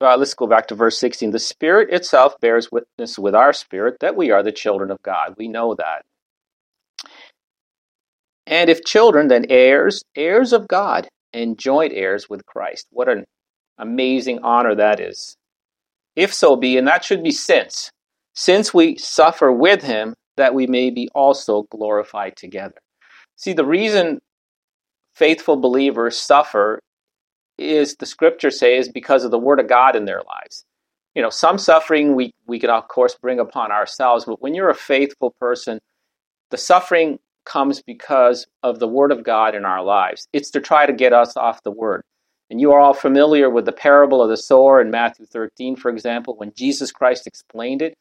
Uh, 0.00 0.16
let's 0.18 0.34
go 0.34 0.46
back 0.46 0.68
to 0.68 0.74
verse 0.74 0.98
16. 0.98 1.30
The 1.30 1.38
Spirit 1.38 1.90
itself 1.90 2.34
bears 2.40 2.70
witness 2.70 3.18
with 3.18 3.34
our 3.34 3.52
spirit 3.52 3.96
that 4.00 4.16
we 4.16 4.30
are 4.30 4.42
the 4.42 4.52
children 4.52 4.90
of 4.90 5.02
God. 5.02 5.34
We 5.38 5.48
know 5.48 5.74
that. 5.76 6.02
And 8.46 8.68
if 8.68 8.84
children, 8.84 9.28
then 9.28 9.46
heirs, 9.48 10.02
heirs 10.14 10.52
of 10.52 10.68
God, 10.68 11.08
and 11.32 11.58
joint 11.58 11.94
heirs 11.94 12.28
with 12.28 12.44
Christ. 12.44 12.86
What 12.90 13.08
an 13.08 13.24
amazing 13.78 14.40
honor 14.42 14.74
that 14.74 15.00
is. 15.00 15.36
If 16.14 16.34
so 16.34 16.54
be, 16.54 16.76
and 16.76 16.86
that 16.86 17.02
should 17.02 17.22
be 17.22 17.32
since, 17.32 17.90
since 18.34 18.74
we 18.74 18.98
suffer 18.98 19.50
with 19.50 19.82
him, 19.82 20.14
that 20.36 20.54
we 20.54 20.66
may 20.66 20.90
be 20.90 21.08
also 21.14 21.64
glorified 21.70 22.36
together. 22.36 22.83
See, 23.36 23.52
the 23.52 23.64
reason 23.64 24.20
faithful 25.14 25.56
believers 25.56 26.18
suffer 26.18 26.80
is 27.58 27.96
the 27.96 28.06
scripture 28.06 28.50
says 28.50 28.88
because 28.88 29.24
of 29.24 29.30
the 29.30 29.38
word 29.38 29.60
of 29.60 29.68
God 29.68 29.96
in 29.96 30.04
their 30.04 30.22
lives. 30.26 30.64
You 31.14 31.22
know, 31.22 31.30
some 31.30 31.58
suffering 31.58 32.16
we, 32.16 32.32
we 32.46 32.58
can 32.58 32.70
of 32.70 32.88
course 32.88 33.16
bring 33.20 33.38
upon 33.38 33.70
ourselves, 33.70 34.24
but 34.24 34.42
when 34.42 34.54
you're 34.54 34.70
a 34.70 34.74
faithful 34.74 35.34
person, 35.38 35.78
the 36.50 36.56
suffering 36.56 37.18
comes 37.44 37.82
because 37.82 38.46
of 38.62 38.78
the 38.78 38.88
word 38.88 39.12
of 39.12 39.22
God 39.22 39.54
in 39.54 39.64
our 39.64 39.82
lives. 39.82 40.26
It's 40.32 40.50
to 40.52 40.60
try 40.60 40.86
to 40.86 40.92
get 40.92 41.12
us 41.12 41.36
off 41.36 41.62
the 41.62 41.70
word. 41.70 42.02
And 42.50 42.60
you 42.60 42.72
are 42.72 42.80
all 42.80 42.94
familiar 42.94 43.48
with 43.48 43.64
the 43.64 43.72
parable 43.72 44.22
of 44.22 44.28
the 44.28 44.36
sower 44.36 44.80
in 44.80 44.90
Matthew 44.90 45.26
13, 45.26 45.76
for 45.76 45.90
example, 45.90 46.36
when 46.36 46.52
Jesus 46.56 46.90
Christ 46.90 47.26
explained 47.26 47.82
it. 47.82 47.94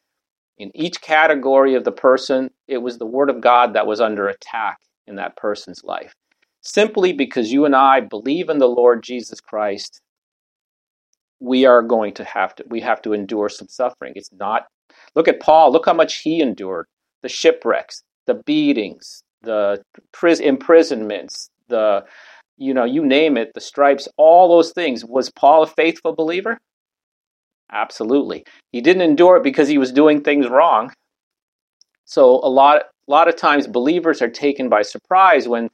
In 0.58 0.72
each 0.76 1.02
category 1.02 1.76
of 1.76 1.84
the 1.84 1.92
person, 1.92 2.52
it 2.68 2.78
was 2.78 2.98
the 2.98 3.06
word 3.06 3.30
of 3.30 3.42
God 3.42 3.74
that 3.74 3.88
was 3.88 4.00
under 4.00 4.28
attack 4.28 4.80
in 5.08 5.16
that 5.16 5.36
person's 5.36 5.84
life. 5.84 6.14
Simply 6.62 7.14
because 7.14 7.52
you 7.52 7.66
and 7.66 7.76
I 7.76 8.00
believe 8.00 8.50
in 8.50 8.58
the 8.58 8.68
Lord 8.68 9.04
Jesus 9.04 9.42
Christ, 9.42 10.02
we 11.40 11.66
are 11.66 11.82
going 11.82 12.14
to 12.14 12.24
have 12.24 12.56
to 12.56 12.64
we 12.70 12.80
have 12.80 13.02
to 13.02 13.14
endure 13.14 13.50
some 13.50 13.68
suffering. 13.68 14.14
It's 14.16 14.32
not 14.32 14.68
look 15.16 15.28
at 15.28 15.42
Paul, 15.42 15.72
look 15.72 15.86
how 15.86 15.94
much 15.94 16.22
he 16.22 16.42
endured. 16.42 16.88
The 17.22 17.30
shipwrecks, 17.30 18.04
the 18.28 18.36
beatings, 18.36 19.24
the 19.42 19.84
pris- 20.14 20.40
imprisonments, 20.40 21.50
the 21.68 22.06
you 22.58 22.74
know, 22.74 22.86
you 22.86 23.06
name 23.06 23.36
it, 23.36 23.52
the 23.54 23.62
stripes, 23.62 24.08
all 24.16 24.48
those 24.48 24.72
things. 24.72 25.04
Was 25.04 25.30
Paul 25.30 25.64
a 25.64 25.68
faithful 25.68 26.16
believer? 26.16 26.60
Absolutely. 27.72 28.46
He 28.72 28.82
didn't 28.82 29.02
endure 29.02 29.38
it 29.38 29.44
because 29.44 29.68
he 29.68 29.78
was 29.78 29.92
doing 29.92 30.22
things 30.22 30.48
wrong. 30.48 30.94
So 32.14 32.36
a 32.44 32.48
lot 32.48 32.84
a 33.08 33.12
lot 33.12 33.28
of 33.28 33.36
times 33.36 33.66
believers 33.66 34.22
are 34.22 34.30
taken 34.30 34.70
by 34.70 34.84
surprise 34.84 35.48
when 35.48 35.72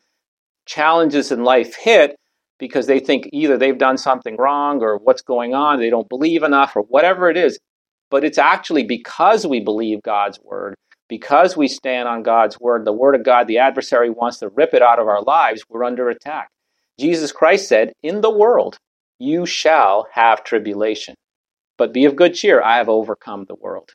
challenges 0.65 1.33
in 1.33 1.43
life 1.43 1.75
hit 1.75 2.15
because 2.57 2.87
they 2.87 3.01
think 3.01 3.27
either 3.33 3.57
they've 3.57 3.77
done 3.77 3.97
something 3.97 4.37
wrong 4.37 4.81
or 4.81 4.99
what's 4.99 5.21
going 5.21 5.53
on, 5.53 5.79
they 5.79 5.89
don't 5.89 6.07
believe 6.07 6.43
enough 6.43 6.77
or 6.77 6.83
whatever 6.83 7.29
it 7.29 7.35
is. 7.35 7.59
But 8.09 8.23
it's 8.23 8.37
actually 8.37 8.85
because 8.85 9.45
we 9.45 9.59
believe 9.59 10.01
God's 10.01 10.39
word, 10.41 10.75
because 11.09 11.57
we 11.57 11.67
stand 11.67 12.07
on 12.07 12.23
God's 12.23 12.57
word, 12.57 12.85
the 12.85 12.93
word 12.93 13.15
of 13.15 13.25
God, 13.25 13.47
the 13.47 13.57
adversary 13.57 14.09
wants 14.09 14.37
to 14.37 14.47
rip 14.47 14.73
it 14.73 14.81
out 14.81 14.97
of 14.97 15.09
our 15.09 15.21
lives, 15.21 15.65
we're 15.67 15.83
under 15.83 16.07
attack. 16.07 16.47
Jesus 16.97 17.33
Christ 17.33 17.67
said, 17.67 17.91
In 18.01 18.21
the 18.21 18.31
world 18.33 18.77
you 19.19 19.45
shall 19.45 20.07
have 20.13 20.45
tribulation, 20.45 21.15
but 21.77 21.93
be 21.93 22.05
of 22.05 22.15
good 22.15 22.33
cheer, 22.33 22.61
I 22.61 22.77
have 22.77 22.87
overcome 22.87 23.43
the 23.43 23.55
world. 23.55 23.93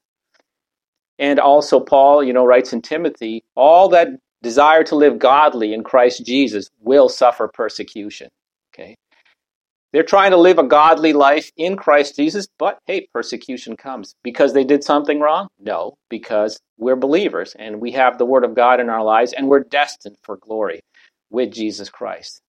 And 1.19 1.39
also, 1.39 1.81
Paul, 1.81 2.25
you 2.25 2.33
know, 2.33 2.45
writes 2.45 2.73
in 2.73 2.83
Timothy, 2.83 3.45
all 3.55 3.89
that 3.91 4.09
desire 4.43 4.85
to 4.85 4.97
live 4.97 5.19
godly 5.19 5.73
in 5.73 5.83
Christ 5.83 6.25
Jesus 6.25 6.69
will 6.81 7.09
suffer 7.09 7.49
persecution. 7.49 8.29
Okay? 8.75 8.97
They're 9.93 10.03
trying 10.03 10.33
to 10.33 10.37
live 10.37 10.59
a 10.59 10.65
godly 10.65 11.13
life 11.13 11.53
in 11.57 11.77
Christ 11.77 12.17
Jesus, 12.17 12.49
but 12.59 12.79
hey, 12.87 13.07
persecution 13.13 13.77
comes. 13.77 14.17
Because 14.25 14.53
they 14.53 14.65
did 14.65 14.83
something 14.83 15.21
wrong? 15.21 15.47
No, 15.61 15.97
because 16.11 16.59
we're 16.79 16.97
believers 16.97 17.55
and 17.57 17.81
we 17.81 17.93
have 17.93 18.19
the 18.19 18.27
Word 18.27 18.45
of 18.45 18.57
God 18.57 18.81
in 18.81 18.91
our 18.91 19.05
lives 19.05 19.33
and 19.33 19.47
we're 19.47 19.61
destined 19.63 20.17
for 20.25 20.37
glory 20.37 20.81
with 21.31 21.53
Jesus 21.53 21.91
Christ. 21.91 22.41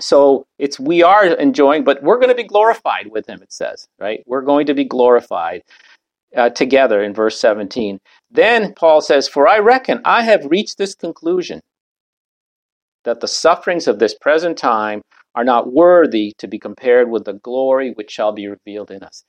So 0.00 0.44
it's 0.58 0.80
we 0.80 1.04
are 1.04 1.24
enjoying, 1.24 1.84
but 1.84 2.02
we're 2.02 2.18
going 2.18 2.30
to 2.30 2.34
be 2.34 2.42
glorified 2.42 3.12
with 3.12 3.28
Him, 3.28 3.42
it 3.42 3.52
says, 3.52 3.86
right? 4.00 4.24
We're 4.26 4.42
going 4.42 4.66
to 4.66 4.74
be 4.74 4.84
glorified 4.84 5.62
uh, 6.34 6.50
together 6.50 7.02
in 7.02 7.12
verse 7.12 7.38
17. 7.40 7.98
Then 8.30 8.74
Paul 8.74 9.00
says, 9.00 9.28
For 9.28 9.46
I 9.46 9.58
reckon 9.58 10.00
I 10.04 10.22
have 10.22 10.46
reached 10.46 10.78
this 10.78 10.94
conclusion 10.94 11.60
that 13.04 13.20
the 13.20 13.28
sufferings 13.28 13.86
of 13.86 13.98
this 13.98 14.14
present 14.14 14.58
time 14.58 15.02
are 15.34 15.44
not 15.44 15.72
worthy 15.72 16.32
to 16.38 16.48
be 16.48 16.58
compared 16.58 17.10
with 17.10 17.24
the 17.24 17.34
glory 17.34 17.92
which 17.92 18.10
shall 18.10 18.32
be 18.32 18.48
revealed 18.48 18.90
in 18.90 19.02
us, 19.02 19.24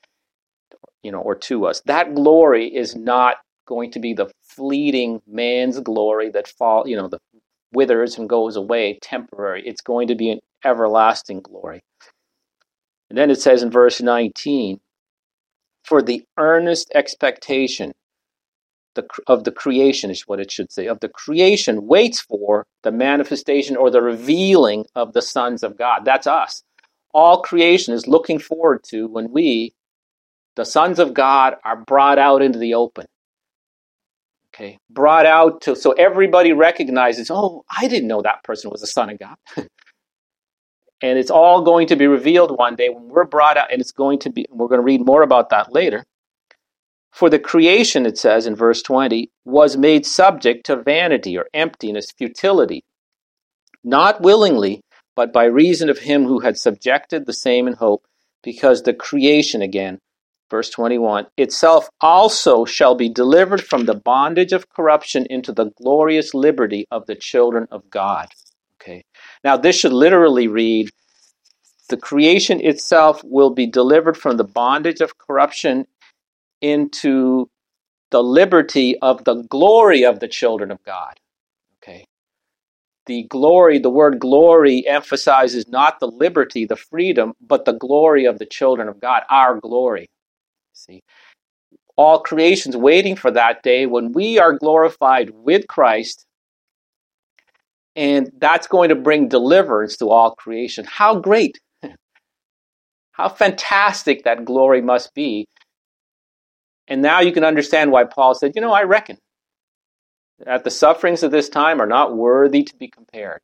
you 1.04 1.12
know, 1.12 1.20
or 1.20 1.36
to 1.36 1.66
us. 1.66 1.82
That 1.86 2.16
glory 2.16 2.74
is 2.74 2.96
not 2.96 3.38
going 3.68 3.92
to 3.92 4.00
be 4.00 4.14
the 4.14 4.32
fleeting 4.42 5.22
man's 5.28 5.80
glory 5.82 6.30
that 6.30 6.48
fall, 6.48 6.88
you 6.88 6.96
know, 6.96 7.10
the 7.10 7.20
withers 7.74 8.18
and 8.18 8.30
goes 8.30 8.56
away, 8.56 8.98
temporary. 9.02 9.62
It's 9.66 9.82
going 9.82 10.08
to 10.08 10.16
be 10.16 10.32
an 10.32 10.40
everlasting 10.64 11.42
glory. 11.42 11.82
And 13.10 13.18
then 13.18 13.30
it 13.30 13.42
says 13.42 13.62
in 13.62 13.70
verse 13.70 14.02
19, 14.02 14.80
for 15.88 16.02
the 16.02 16.24
earnest 16.38 16.92
expectation 16.94 17.94
the, 18.96 19.08
of 19.28 19.46
the 19.46 19.52
creation 19.52 20.12
is 20.12 20.24
what 20.28 20.40
it 20.40 20.52
should 20.52 20.72
say 20.72 20.88
of 20.88 21.00
the 21.00 21.08
creation 21.08 21.88
waits 21.88 22.20
for 22.20 22.66
the 22.84 22.92
manifestation 22.92 23.78
or 23.78 23.90
the 23.90 24.02
revealing 24.02 24.86
of 24.96 25.14
the 25.14 25.22
sons 25.22 25.64
of 25.64 25.78
god. 25.78 26.04
That's 26.04 26.28
us. 26.28 26.64
All 27.14 27.42
creation 27.42 27.94
is 27.94 28.08
looking 28.08 28.40
forward 28.40 28.84
to 28.90 29.08
when 29.08 29.32
we 29.32 29.74
the 30.56 30.66
sons 30.66 31.00
of 31.00 31.14
god 31.14 31.56
are 31.64 31.78
brought 31.78 32.20
out 32.20 32.42
into 32.42 32.60
the 32.60 32.74
open. 32.74 33.06
Okay? 34.54 34.80
Brought 34.90 35.28
out 35.28 35.62
to 35.62 35.76
so 35.76 35.92
everybody 35.92 36.52
recognizes 36.52 37.30
oh 37.30 37.64
i 37.70 37.88
didn't 37.88 38.08
know 38.08 38.24
that 38.24 38.44
person 38.44 38.72
was 38.72 38.82
a 38.82 38.88
son 38.88 39.12
of 39.12 39.20
god 39.20 39.38
and 41.02 41.20
it's 41.20 41.32
all 41.32 41.62
going 41.62 41.88
to 41.88 41.96
be 41.96 42.08
revealed 42.08 42.58
one 42.58 42.76
day 42.76 42.90
when 42.90 43.08
we're 43.08 43.26
brought 43.26 43.58
out 43.58 43.72
and 43.72 43.82
it's 43.82 43.92
going 43.92 44.20
to 44.20 44.30
be 44.30 44.46
we're 44.50 44.68
going 44.68 44.82
to 44.82 44.86
read 44.86 45.06
more 45.06 45.22
about 45.22 45.50
that 45.50 45.74
later. 45.74 46.04
For 47.12 47.30
the 47.30 47.40
creation 47.40 48.06
it 48.06 48.18
says 48.18 48.46
in 48.46 48.56
verse 48.56 48.82
20 48.82 49.30
was 49.46 49.78
made 49.78 50.06
subject 50.06 50.66
to 50.68 50.82
vanity 50.82 51.38
or 51.38 51.48
emptiness 51.54 52.12
futility. 52.12 52.84
Not 53.84 54.22
willingly 54.22 54.82
but 55.16 55.34
by 55.34 55.46
reason 55.46 55.90
of 55.90 55.98
him 55.98 56.26
who 56.26 56.40
had 56.40 56.58
subjected 56.58 57.26
the 57.26 57.34
same 57.34 57.68
in 57.68 57.74
hope 57.74 58.06
because 58.44 58.84
the 58.84 58.94
creation 58.94 59.62
again 59.62 60.00
verse 60.50 60.70
21 60.70 61.28
itself 61.38 61.90
also 62.02 62.66
shall 62.66 62.96
be 62.96 63.10
delivered 63.10 63.64
from 63.64 63.86
the 63.86 63.96
bondage 63.96 64.54
of 64.54 64.70
corruption 64.70 65.26
into 65.30 65.52
the 65.52 65.72
glorious 65.82 66.34
liberty 66.34 66.86
of 66.90 67.06
the 67.06 67.16
children 67.16 67.68
of 67.72 67.90
god 67.90 68.30
okay 68.88 69.04
now, 69.44 69.58
this 69.58 69.78
should 69.80 69.94
literally 69.94 70.48
read 70.48 70.90
The 71.90 71.98
creation 71.98 72.62
itself 72.62 73.22
will 73.24 73.52
be 73.52 73.68
delivered 73.68 74.18
from 74.18 74.38
the 74.38 74.44
bondage 74.44 75.02
of 75.02 75.18
corruption 75.18 75.86
into 76.62 77.50
the 78.12 78.24
liberty 78.24 79.00
of 79.00 79.24
the 79.26 79.44
glory 79.44 80.04
of 80.06 80.20
the 80.20 80.28
children 80.28 80.72
of 80.72 80.84
God. 80.84 81.16
Okay. 81.84 82.06
The 83.08 83.24
glory, 83.24 83.80
the 83.80 83.90
word 83.92 84.20
glory 84.20 84.88
emphasizes 84.88 85.68
not 85.70 86.00
the 86.00 86.08
liberty, 86.08 86.66
the 86.66 86.76
freedom, 86.76 87.34
but 87.42 87.66
the 87.66 87.74
glory 87.74 88.26
of 88.26 88.40
the 88.40 88.48
children 88.48 88.90
of 88.90 89.00
God, 89.00 89.24
our 89.30 89.60
glory. 89.60 90.10
See, 90.74 91.04
all 91.98 92.22
creation's 92.22 92.78
waiting 92.78 93.16
for 93.16 93.32
that 93.32 93.64
day 93.64 93.86
when 93.86 94.14
we 94.14 94.40
are 94.40 94.54
glorified 94.54 95.32
with 95.32 95.68
Christ 95.68 96.26
and 97.98 98.32
that's 98.38 98.68
going 98.68 98.90
to 98.90 98.96
bring 98.96 99.28
deliverance 99.28 99.98
to 99.98 100.10
all 100.10 100.36
creation. 100.36 100.86
How 100.88 101.20
great! 101.20 101.60
How 103.12 103.28
fantastic 103.28 104.24
that 104.24 104.46
glory 104.46 104.82
must 104.82 105.14
be. 105.16 105.48
And 106.88 107.02
now 107.02 107.20
you 107.20 107.32
can 107.32 107.44
understand 107.44 107.92
why 107.92 108.06
Paul 108.06 108.36
said, 108.36 108.54
you 108.56 108.62
know, 108.62 108.72
I 108.72 108.84
reckon 108.84 109.18
that 110.46 110.64
the 110.64 110.70
sufferings 110.70 111.24
of 111.24 111.32
this 111.32 111.50
time 111.50 111.82
are 111.82 111.88
not 111.88 112.16
worthy 112.16 112.64
to 112.64 112.76
be 112.78 112.88
compared. 112.88 113.42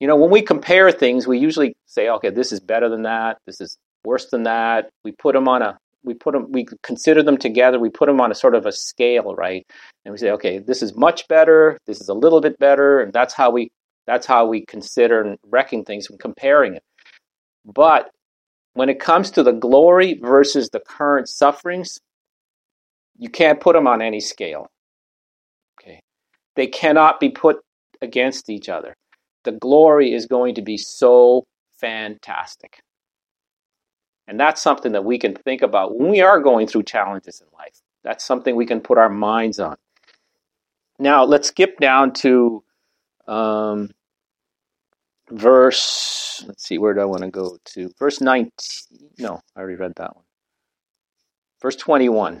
You 0.00 0.08
know, 0.08 0.16
when 0.16 0.30
we 0.30 0.42
compare 0.42 0.90
things, 0.90 1.28
we 1.28 1.38
usually 1.38 1.74
say, 1.86 2.08
okay, 2.08 2.30
this 2.30 2.50
is 2.50 2.58
better 2.58 2.88
than 2.88 3.02
that, 3.02 3.36
this 3.46 3.60
is 3.60 3.76
worse 4.04 4.30
than 4.30 4.44
that. 4.44 4.88
We 5.04 5.12
put 5.12 5.34
them 5.34 5.46
on 5.46 5.62
a 5.62 5.78
we 6.04 6.14
put 6.14 6.32
them 6.32 6.50
we 6.50 6.66
consider 6.82 7.22
them 7.22 7.36
together 7.36 7.78
we 7.78 7.90
put 7.90 8.06
them 8.06 8.20
on 8.20 8.30
a 8.30 8.34
sort 8.34 8.54
of 8.54 8.66
a 8.66 8.72
scale 8.72 9.34
right? 9.34 9.66
And 10.04 10.12
we 10.12 10.18
say 10.18 10.30
okay 10.30 10.58
this 10.58 10.82
is 10.82 10.96
much 10.96 11.28
better 11.28 11.78
this 11.86 12.00
is 12.00 12.08
a 12.08 12.14
little 12.14 12.40
bit 12.40 12.58
better 12.58 13.00
and 13.00 13.12
that's 13.12 13.34
how 13.34 13.50
we 13.50 13.70
that's 14.06 14.26
how 14.26 14.46
we 14.46 14.64
consider 14.66 15.22
and 15.22 15.38
reckon 15.46 15.84
things 15.84 16.08
and 16.10 16.18
comparing 16.18 16.74
it. 16.74 16.82
But 17.64 18.10
when 18.74 18.88
it 18.88 18.98
comes 18.98 19.30
to 19.32 19.42
the 19.42 19.52
glory 19.52 20.18
versus 20.20 20.70
the 20.70 20.80
current 20.80 21.28
sufferings 21.28 21.98
you 23.18 23.28
can't 23.28 23.60
put 23.60 23.74
them 23.74 23.86
on 23.86 24.02
any 24.02 24.20
scale. 24.20 24.66
Okay? 25.80 26.00
They 26.56 26.66
cannot 26.66 27.20
be 27.20 27.28
put 27.28 27.58
against 28.00 28.50
each 28.50 28.68
other. 28.68 28.94
The 29.44 29.52
glory 29.52 30.12
is 30.12 30.26
going 30.26 30.54
to 30.56 30.62
be 30.62 30.76
so 30.76 31.44
fantastic 31.78 32.80
and 34.26 34.38
that's 34.38 34.62
something 34.62 34.92
that 34.92 35.04
we 35.04 35.18
can 35.18 35.34
think 35.34 35.62
about 35.62 35.98
when 35.98 36.10
we 36.10 36.20
are 36.20 36.40
going 36.40 36.66
through 36.66 36.84
challenges 36.84 37.40
in 37.40 37.46
life. 37.58 37.80
That's 38.04 38.24
something 38.24 38.56
we 38.56 38.66
can 38.66 38.80
put 38.80 38.98
our 38.98 39.08
minds 39.08 39.58
on. 39.60 39.76
Now, 40.98 41.24
let's 41.24 41.48
skip 41.48 41.78
down 41.78 42.12
to 42.14 42.62
um, 43.26 43.90
verse, 45.30 46.44
let's 46.46 46.66
see, 46.66 46.78
where 46.78 46.94
do 46.94 47.00
I 47.00 47.04
want 47.04 47.22
to 47.22 47.30
go 47.30 47.58
to? 47.64 47.90
Verse 47.98 48.20
19. 48.20 48.50
No, 49.18 49.40
I 49.56 49.60
already 49.60 49.76
read 49.76 49.94
that 49.96 50.14
one. 50.14 50.24
Verse 51.60 51.76
21. 51.76 52.40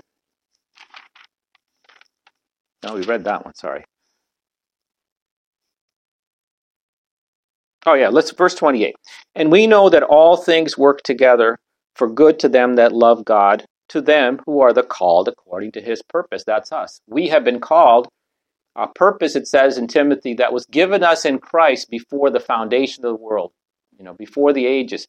No, 2.84 2.94
we 2.94 3.02
read 3.02 3.24
that 3.24 3.44
one, 3.44 3.54
sorry. 3.54 3.84
Oh, 7.86 7.94
yeah, 7.94 8.08
let's 8.08 8.30
verse 8.30 8.54
28. 8.54 8.94
And 9.34 9.50
we 9.50 9.66
know 9.66 9.88
that 9.88 10.04
all 10.04 10.36
things 10.36 10.78
work 10.78 11.02
together 11.02 11.58
for 11.94 12.08
good 12.08 12.38
to 12.40 12.48
them 12.48 12.76
that 12.76 12.92
love 12.92 13.24
God, 13.24 13.64
to 13.88 14.00
them 14.00 14.40
who 14.46 14.60
are 14.60 14.72
the 14.72 14.82
called 14.82 15.28
according 15.28 15.72
to 15.72 15.80
his 15.80 16.02
purpose. 16.02 16.44
That's 16.44 16.72
us. 16.72 17.00
We 17.06 17.28
have 17.28 17.44
been 17.44 17.60
called 17.60 18.08
a 18.74 18.88
purpose, 18.88 19.36
it 19.36 19.46
says 19.46 19.76
in 19.76 19.86
Timothy, 19.86 20.34
that 20.34 20.52
was 20.52 20.64
given 20.66 21.04
us 21.04 21.24
in 21.24 21.38
Christ 21.38 21.90
before 21.90 22.30
the 22.30 22.40
foundation 22.40 23.04
of 23.04 23.10
the 23.10 23.22
world, 23.22 23.52
you 23.98 24.04
know, 24.04 24.14
before 24.14 24.52
the 24.52 24.66
ages. 24.66 25.06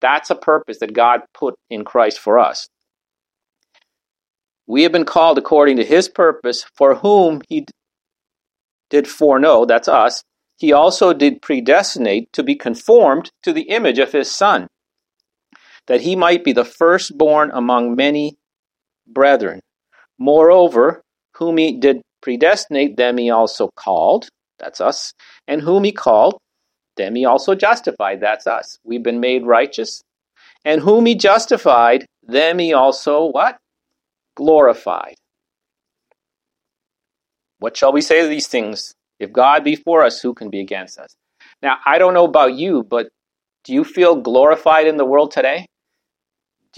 That's 0.00 0.30
a 0.30 0.34
purpose 0.34 0.78
that 0.80 0.92
God 0.92 1.20
put 1.32 1.54
in 1.70 1.84
Christ 1.84 2.18
for 2.18 2.38
us. 2.38 2.68
We 4.66 4.82
have 4.82 4.92
been 4.92 5.06
called 5.06 5.38
according 5.38 5.78
to 5.78 5.84
his 5.84 6.08
purpose, 6.08 6.66
for 6.74 6.96
whom 6.96 7.40
he 7.48 7.64
did 8.90 9.08
foreknow, 9.08 9.64
that's 9.64 9.88
us, 9.88 10.22
he 10.58 10.72
also 10.72 11.12
did 11.12 11.40
predestinate 11.40 12.32
to 12.32 12.42
be 12.42 12.54
conformed 12.54 13.30
to 13.42 13.52
the 13.52 13.68
image 13.70 13.98
of 13.98 14.12
his 14.12 14.30
Son 14.30 14.66
that 15.88 16.02
he 16.02 16.14
might 16.14 16.44
be 16.44 16.52
the 16.52 16.64
firstborn 16.64 17.50
among 17.52 17.96
many 17.96 18.36
brethren. 19.06 19.60
Moreover, 20.18 21.02
whom 21.36 21.56
he 21.56 21.72
did 21.72 22.02
predestinate, 22.22 22.96
them 22.96 23.18
he 23.18 23.30
also 23.30 23.70
called, 23.74 24.28
that's 24.58 24.80
us, 24.80 25.12
and 25.46 25.62
whom 25.62 25.84
he 25.84 25.92
called, 25.92 26.38
them 26.96 27.14
he 27.14 27.24
also 27.24 27.54
justified, 27.54 28.20
that's 28.20 28.46
us. 28.46 28.78
We've 28.84 29.02
been 29.02 29.20
made 29.20 29.46
righteous. 29.46 30.02
And 30.64 30.82
whom 30.82 31.06
he 31.06 31.14
justified, 31.14 32.04
them 32.22 32.58
he 32.58 32.72
also 32.72 33.26
what? 33.26 33.56
Glorified. 34.36 35.14
What 37.60 37.76
shall 37.76 37.92
we 37.92 38.02
say 38.02 38.22
to 38.22 38.28
these 38.28 38.46
things? 38.48 38.92
If 39.18 39.32
God 39.32 39.64
be 39.64 39.74
for 39.74 40.04
us, 40.04 40.20
who 40.20 40.34
can 40.34 40.50
be 40.50 40.60
against 40.60 40.98
us? 40.98 41.08
Now, 41.62 41.78
I 41.86 41.98
don't 41.98 42.14
know 42.14 42.24
about 42.24 42.54
you, 42.54 42.84
but 42.84 43.08
do 43.64 43.72
you 43.72 43.84
feel 43.84 44.16
glorified 44.16 44.86
in 44.86 44.96
the 44.96 45.04
world 45.04 45.30
today? 45.30 45.66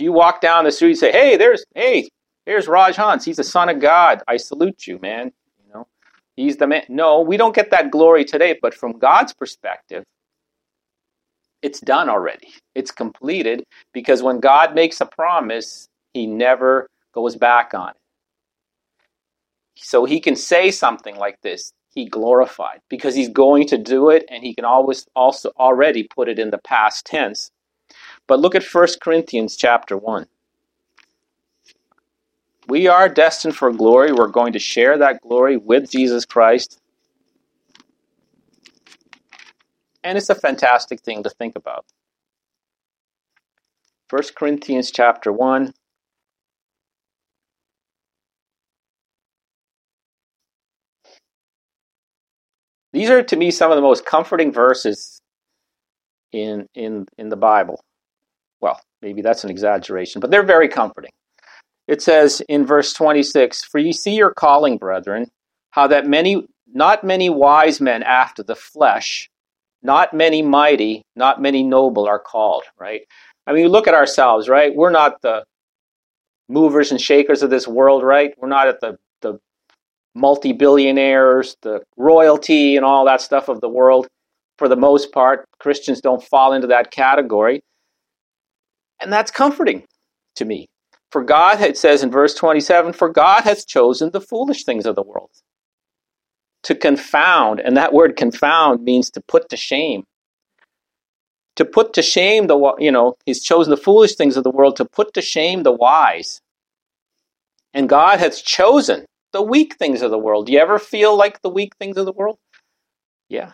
Do 0.01 0.05
you 0.05 0.13
walk 0.13 0.41
down 0.41 0.65
the 0.65 0.73
street 0.73 0.93
and 0.93 0.99
say, 0.99 1.13
"Hey, 1.13 1.37
there's 1.37 1.63
hey, 1.75 2.09
here's 2.47 2.67
Raj 2.67 2.97
Hans. 2.97 3.23
He's 3.23 3.37
the 3.37 3.45
son 3.45 3.69
of 3.69 3.81
God. 3.81 4.23
I 4.27 4.39
salute 4.39 4.87
you, 4.87 4.99
man." 4.99 5.31
You 5.63 5.75
know, 5.75 5.89
he's 6.37 6.57
the 6.57 6.67
man. 6.67 6.85
No, 6.89 7.21
we 7.21 7.37
don't 7.37 7.55
get 7.55 7.71
that 7.73 7.91
glory 7.91 8.25
today, 8.25 8.59
but 8.63 8.73
from 8.73 8.99
God's 8.99 9.35
perspective, 9.35 10.05
it's 11.61 11.81
done 11.81 12.09
already. 12.09 12.49
It's 12.75 12.91
completed 12.91 13.63
because 13.93 14.23
when 14.23 14.41
God 14.41 14.75
makes 14.75 15.03
a 15.03 15.05
promise, 15.05 15.87
he 16.15 16.27
never 16.27 16.87
goes 17.13 17.37
back 17.37 17.75
on 17.75 17.91
it. 17.91 17.97
So 19.77 20.07
he 20.07 20.19
can 20.19 20.35
say 20.35 20.71
something 20.71 21.17
like 21.17 21.37
this, 21.43 21.75
he 21.91 22.07
glorified 22.07 22.81
because 22.89 23.15
he's 23.15 23.29
going 23.29 23.67
to 23.67 23.77
do 23.77 24.09
it 24.09 24.25
and 24.31 24.43
he 24.43 24.55
can 24.55 24.65
always 24.65 25.07
also 25.15 25.51
already 25.59 26.05
put 26.05 26.31
it 26.31 26.39
in 26.39 26.49
the 26.49 26.61
past 26.65 27.05
tense 27.05 27.51
But 28.31 28.39
look 28.39 28.55
at 28.55 28.63
1 28.63 28.87
Corinthians 29.03 29.57
chapter 29.57 29.97
1. 29.97 30.25
We 32.69 32.87
are 32.87 33.09
destined 33.09 33.57
for 33.57 33.73
glory. 33.73 34.13
We're 34.13 34.29
going 34.29 34.53
to 34.53 34.61
share 34.61 34.97
that 34.99 35.21
glory 35.21 35.57
with 35.57 35.91
Jesus 35.91 36.25
Christ. 36.25 36.79
And 40.05 40.17
it's 40.17 40.31
a 40.31 40.37
fantastic 40.37 41.01
thing 41.01 41.25
to 41.25 41.31
think 41.31 41.57
about. 41.57 41.85
1 44.11 44.23
Corinthians 44.37 44.93
chapter 44.93 45.33
1. 45.33 45.73
These 52.93 53.11
are 53.11 53.25
to 53.25 53.37
me 53.37 53.51
some 53.51 53.73
of 53.73 53.77
the 53.77 53.83
most 53.83 54.07
comforting 54.07 54.53
verses 54.53 55.21
in 56.31 56.69
in 56.77 57.07
in 57.19 57.29
the 57.29 57.37
Bible. 57.37 57.81
Well, 58.61 58.81
maybe 59.03 59.23
that's 59.23 59.45
an 59.45 59.51
exaggeration, 59.51 60.21
but 60.21 60.31
they're 60.31 60.43
very 60.43 60.69
comforting. 60.69 61.11
It 61.89 62.03
says 62.03 62.41
in 62.49 62.67
verse 62.67 62.93
26, 62.93 63.65
"For 63.65 63.79
you 63.79 63.93
see 63.93 64.15
your 64.15 64.33
calling, 64.33 64.77
brethren, 64.77 65.31
how 65.71 65.87
that 65.89 66.07
many 66.07 66.47
not 66.73 67.03
many 67.03 67.29
wise 67.29 67.81
men 67.81 68.03
after 68.03 68.43
the 68.43 68.55
flesh, 68.55 69.29
not 69.83 70.15
many 70.15 70.43
mighty, 70.43 71.03
not 71.17 71.43
many 71.43 71.63
noble 71.65 72.07
are 72.07 72.21
called, 72.21 72.63
right? 72.79 73.03
I 73.47 73.53
mean, 73.53 73.67
look 73.69 73.89
at 73.89 73.95
ourselves, 73.95 74.49
right? 74.49 74.73
We're 74.75 74.91
not 74.91 75.21
the 75.23 75.45
movers 76.49 76.91
and 76.91 77.01
shakers 77.01 77.43
of 77.43 77.51
this 77.51 77.67
world, 77.67 78.05
right? 78.05 78.35
We're 78.39 78.49
not 78.49 78.69
at 78.69 78.81
the 78.81 78.99
the 79.23 79.39
multi-billionaires, 80.15 81.57
the 81.63 81.83
royalty 81.97 82.77
and 82.77 82.85
all 82.85 83.05
that 83.07 83.21
stuff 83.21 83.49
of 83.49 83.61
the 83.61 83.69
world. 83.69 84.07
For 84.59 84.69
the 84.69 84.77
most 84.77 85.13
part, 85.13 85.47
Christians 85.59 86.01
don't 86.01 86.23
fall 86.23 86.53
into 86.53 86.67
that 86.69 86.91
category. 86.91 87.63
And 89.01 89.13
that's 89.13 89.31
comforting 89.31 89.85
to 90.37 90.45
me. 90.45 90.69
For 91.11 91.25
God, 91.25 91.61
it 91.61 91.77
says 91.77 92.03
in 92.03 92.11
verse 92.11 92.35
27, 92.35 92.93
for 92.93 93.09
God 93.09 93.43
has 93.45 93.65
chosen 93.65 94.11
the 94.11 94.21
foolish 94.21 94.65
things 94.65 94.87
of 94.87 94.95
the 94.95 95.03
world 95.03 95.31
to 96.63 96.75
confound, 96.75 97.61
and 97.61 97.77
that 97.77 97.93
word 97.93 98.17
confound 98.17 98.83
means 98.83 99.11
to 99.11 99.21
put 99.27 99.49
to 99.49 99.57
shame. 99.57 100.05
To 101.57 101.65
put 101.65 101.95
to 101.95 102.03
shame 102.03 102.47
the, 102.47 102.75
you 102.79 102.93
know, 102.93 103.17
he's 103.27 103.43
chosen 103.43 103.71
the 103.71 103.77
foolish 103.77 104.15
things 104.15 104.37
of 104.37 104.45
the 104.45 104.51
world 104.51 104.77
to 104.77 104.85
put 104.85 105.15
to 105.15 105.23
shame 105.23 105.63
the 105.63 105.73
wise. 105.73 106.41
And 107.75 107.89
God 107.89 108.19
has 108.19 108.41
chosen 108.41 109.07
the 109.33 109.43
weak 109.43 109.77
things 109.77 110.03
of 110.03 110.11
the 110.11 110.19
world. 110.19 110.47
Do 110.47 110.53
you 110.53 110.59
ever 110.59 110.79
feel 110.79 111.17
like 111.17 111.43
the 111.43 111.51
weak 111.51 111.75
things 111.77 111.97
of 111.97 112.07
the 112.07 112.13
world? 112.13 112.39
Yeah. 113.29 113.53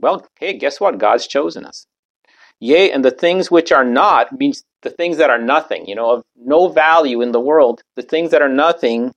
Well, 0.00 0.26
hey, 0.38 0.58
guess 0.58 0.80
what? 0.80 0.98
God's 0.98 1.26
chosen 1.26 1.64
us. 1.64 1.86
Yea, 2.62 2.92
and 2.92 3.04
the 3.04 3.10
things 3.10 3.50
which 3.50 3.72
are 3.72 3.84
not 3.84 4.38
means 4.38 4.62
the 4.82 4.90
things 4.90 5.16
that 5.16 5.30
are 5.30 5.38
nothing, 5.40 5.84
you 5.88 5.96
know, 5.96 6.12
of 6.12 6.22
no 6.36 6.68
value 6.68 7.20
in 7.20 7.32
the 7.32 7.40
world, 7.40 7.82
the 7.96 8.02
things 8.02 8.30
that 8.30 8.40
are 8.40 8.48
nothing 8.48 9.12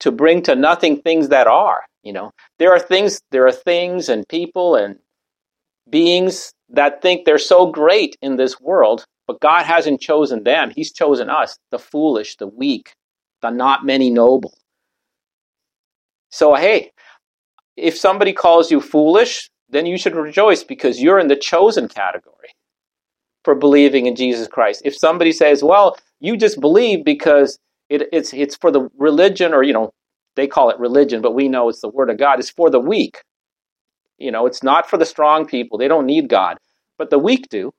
to 0.00 0.12
bring 0.12 0.42
to 0.42 0.54
nothing 0.54 1.00
things 1.00 1.30
that 1.30 1.46
are, 1.46 1.80
you 2.02 2.12
know. 2.12 2.32
There 2.58 2.70
are 2.70 2.78
things 2.78 3.22
there 3.30 3.46
are 3.46 3.52
things 3.52 4.10
and 4.10 4.28
people 4.28 4.76
and 4.76 4.98
beings 5.88 6.52
that 6.68 7.00
think 7.00 7.24
they're 7.24 7.38
so 7.38 7.64
great 7.64 8.14
in 8.20 8.36
this 8.36 8.60
world, 8.60 9.06
but 9.26 9.40
God 9.40 9.64
hasn't 9.64 10.02
chosen 10.02 10.44
them. 10.44 10.70
He's 10.76 10.92
chosen 10.92 11.30
us, 11.30 11.56
the 11.70 11.78
foolish, 11.78 12.36
the 12.36 12.46
weak, 12.46 12.92
the 13.40 13.48
not 13.48 13.86
many 13.86 14.10
noble. 14.10 14.52
So, 16.30 16.54
hey, 16.56 16.92
if 17.78 17.96
somebody 17.96 18.34
calls 18.34 18.70
you 18.70 18.82
foolish, 18.82 19.49
then 19.70 19.86
you 19.86 19.96
should 19.98 20.14
rejoice 20.14 20.64
because 20.64 21.00
you're 21.00 21.18
in 21.18 21.28
the 21.28 21.36
chosen 21.36 21.88
category 21.88 22.54
for 23.44 23.54
believing 23.54 24.06
in 24.06 24.16
Jesus 24.16 24.48
Christ. 24.48 24.82
If 24.84 24.96
somebody 24.96 25.32
says, 25.32 25.62
well, 25.62 25.96
you 26.20 26.36
just 26.36 26.60
believe 26.60 27.04
because 27.04 27.58
it, 27.88 28.02
it's, 28.12 28.32
it's 28.32 28.56
for 28.56 28.70
the 28.70 28.88
religion, 28.98 29.54
or, 29.54 29.62
you 29.62 29.72
know, 29.72 29.92
they 30.36 30.46
call 30.46 30.70
it 30.70 30.78
religion, 30.78 31.22
but 31.22 31.34
we 31.34 31.48
know 31.48 31.68
it's 31.68 31.80
the 31.80 31.88
Word 31.88 32.10
of 32.10 32.18
God, 32.18 32.38
it's 32.38 32.50
for 32.50 32.70
the 32.70 32.80
weak. 32.80 33.22
You 34.18 34.30
know, 34.30 34.46
it's 34.46 34.62
not 34.62 34.88
for 34.88 34.98
the 34.98 35.06
strong 35.06 35.46
people. 35.46 35.78
They 35.78 35.88
don't 35.88 36.06
need 36.06 36.28
God, 36.28 36.58
but 36.98 37.10
the 37.10 37.18
weak 37.18 37.48
do. 37.48 37.72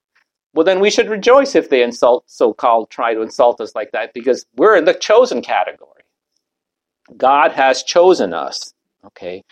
Well, 0.54 0.66
then 0.66 0.80
we 0.80 0.90
should 0.90 1.10
rejoice 1.10 1.56
if 1.56 1.70
they 1.70 1.84
insult, 1.84 2.26
so 2.28 2.54
called, 2.54 2.90
try 2.90 3.14
to 3.14 3.22
insult 3.22 3.62
us 3.62 3.74
like 3.74 3.92
that 3.92 4.14
because 4.14 4.46
we're 4.56 4.76
in 4.76 4.86
the 4.86 4.94
chosen 4.94 5.42
category. 5.42 6.02
God 7.16 7.52
has 7.52 7.84
chosen 7.84 8.34
us. 8.34 8.74
Okay. 9.06 9.44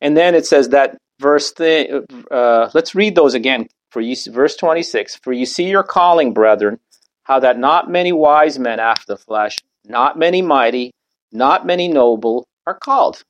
And 0.00 0.16
then 0.16 0.34
it 0.34 0.46
says 0.46 0.70
that 0.70 0.96
verse, 1.20 1.52
th- 1.52 1.90
uh, 2.30 2.70
let's 2.74 2.94
read 2.94 3.14
those 3.14 3.34
again. 3.34 3.68
For 3.90 4.00
you, 4.00 4.16
verse 4.30 4.56
26 4.56 5.16
For 5.16 5.32
you 5.32 5.46
see 5.46 5.68
your 5.68 5.82
calling, 5.82 6.34
brethren, 6.34 6.80
how 7.24 7.40
that 7.40 7.58
not 7.58 7.90
many 7.90 8.12
wise 8.12 8.58
men 8.58 8.80
after 8.80 9.14
the 9.14 9.16
flesh, 9.16 9.58
not 9.84 10.18
many 10.18 10.42
mighty, 10.42 10.92
not 11.32 11.66
many 11.66 11.88
noble 11.88 12.46
are 12.66 12.78
called. 12.78 13.22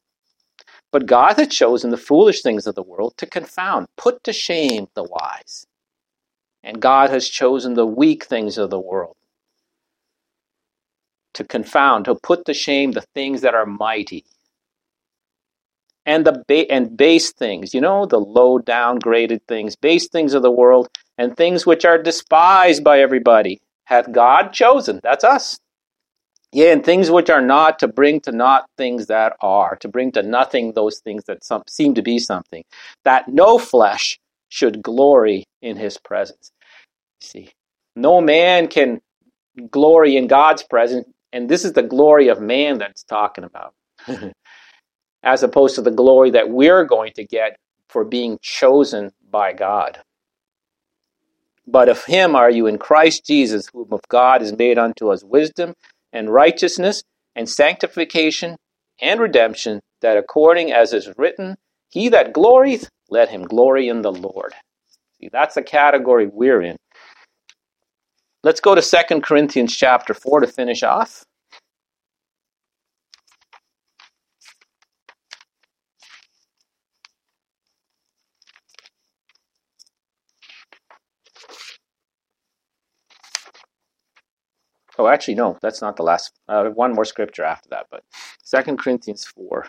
But 0.93 1.07
God 1.07 1.37
hath 1.37 1.51
chosen 1.51 1.91
the 1.91 1.97
foolish 1.97 2.43
things 2.43 2.67
of 2.67 2.75
the 2.75 2.83
world 2.83 3.15
to 3.19 3.27
confound, 3.27 3.87
put 3.97 4.25
to 4.25 4.33
shame 4.33 4.89
the 4.95 5.05
wise. 5.05 5.67
And 6.63 6.81
God 6.81 7.11
has 7.11 7.29
chosen 7.29 7.75
the 7.75 7.87
weak 7.87 8.25
things 8.25 8.59
of 8.59 8.71
the 8.71 8.81
world 8.81 9.17
to 11.35 11.45
confound, 11.45 12.07
to 12.07 12.15
put 12.15 12.47
to 12.47 12.55
shame 12.55 12.93
the 12.93 13.05
things 13.15 13.43
that 13.43 13.55
are 13.55 13.67
mighty. 13.67 14.25
And 16.07 16.25
the 16.25 16.45
ba- 16.47 16.71
and 16.71 16.97
base 16.97 17.33
things, 17.33 17.75
you 17.75 17.81
know, 17.81 18.07
the 18.07 18.19
low 18.19 18.59
downgraded 18.59 19.41
things, 19.49 19.77
base 19.77 20.09
things 20.09 20.35
of 20.35 20.43
the 20.43 20.51
world, 20.51 20.89
and 21.19 21.37
things 21.37 21.67
which 21.67 21.85
are 21.85 22.01
despised 22.01 22.85
by 22.85 23.01
everybody, 23.01 23.61
hath 23.85 24.13
God 24.13 24.53
chosen. 24.53 25.01
That's 25.03 25.25
us. 25.25 25.59
Yeah, 26.53 26.73
and 26.73 26.85
things 26.85 27.11
which 27.11 27.29
are 27.29 27.43
not 27.43 27.81
to 27.81 27.89
bring 27.89 28.21
to 28.21 28.33
naught 28.33 28.67
things 28.79 29.09
that 29.09 29.35
are, 29.43 29.77
to 29.81 29.89
bring 29.89 30.13
to 30.13 30.23
nothing 30.23 30.73
those 30.73 31.01
things 31.01 31.25
that 31.25 31.45
some, 31.45 31.65
seem 31.69 31.95
to 31.95 32.03
be 32.03 32.19
something, 32.19 32.63
that 33.05 33.29
no 33.29 33.59
flesh 33.59 34.19
should 34.49 34.83
glory 34.83 35.45
in 35.61 35.77
his 35.77 35.99
presence. 35.99 36.53
See, 37.21 37.51
no 37.97 38.21
man 38.21 38.69
can 38.69 39.01
glory 39.71 40.17
in 40.17 40.29
God's 40.29 40.63
presence 40.63 41.09
and 41.37 41.49
this 41.51 41.67
is 41.67 41.75
the 41.75 41.83
glory 41.83 42.29
of 42.29 42.41
man 42.41 42.79
that's 42.79 43.03
talking 43.03 43.45
about, 43.45 43.75
as 45.27 45.43
opposed 45.43 45.75
to 45.75 45.83
the 45.83 45.91
glory 45.91 46.31
that 46.31 46.49
we're 46.49 46.85
going 46.85 47.13
to 47.13 47.25
get 47.25 47.57
for 47.89 48.05
being 48.05 48.39
chosen 48.41 49.11
by 49.29 49.53
God. 49.53 49.99
But 51.67 51.89
of 51.89 52.05
him 52.05 52.37
are 52.37 52.51
you 52.51 52.69
in 52.69 52.79
Christ 52.79 53.27
Jesus, 53.27 53.67
whom 53.73 53.89
of 53.91 54.03
God 54.09 54.41
is 54.41 54.57
made 54.57 54.79
unto 54.79 55.11
us 55.11 55.25
wisdom 55.25 55.75
and 56.13 56.33
righteousness 56.33 57.03
and 57.35 57.49
sanctification 57.49 58.57
and 59.03 59.19
redemption, 59.19 59.81
that 60.01 60.17
according 60.17 60.73
as 60.73 60.93
is 60.93 61.11
written, 61.19 61.57
he 61.91 62.09
that 62.11 62.33
glorieth, 62.33 62.89
let 63.11 63.29
him 63.29 63.43
glory 63.43 63.89
in 63.89 64.03
the 64.03 64.13
Lord. 64.13 64.55
See, 65.21 65.29
that's 65.33 65.57
the 65.57 65.63
category 65.63 66.29
we're 66.29 66.63
in. 66.63 66.77
Let's 68.45 68.61
go 68.61 68.77
to 68.77 68.81
2 68.81 69.21
Corinthians 69.23 69.77
chapter 69.77 70.15
4 70.15 70.41
to 70.41 70.47
finish 70.47 70.85
off. 70.85 71.25
Oh, 84.99 85.09
actually, 85.09 85.35
no, 85.35 85.59
that's 85.61 85.83
not 85.83 85.97
the 85.97 86.03
last. 86.03 86.33
Uh, 86.49 86.65
one 86.71 86.95
more 86.95 87.05
scripture 87.05 87.45
after 87.45 87.69
that, 87.71 87.87
but 87.91 88.03
2 88.51 88.77
Corinthians 88.77 89.27
4. 89.27 89.67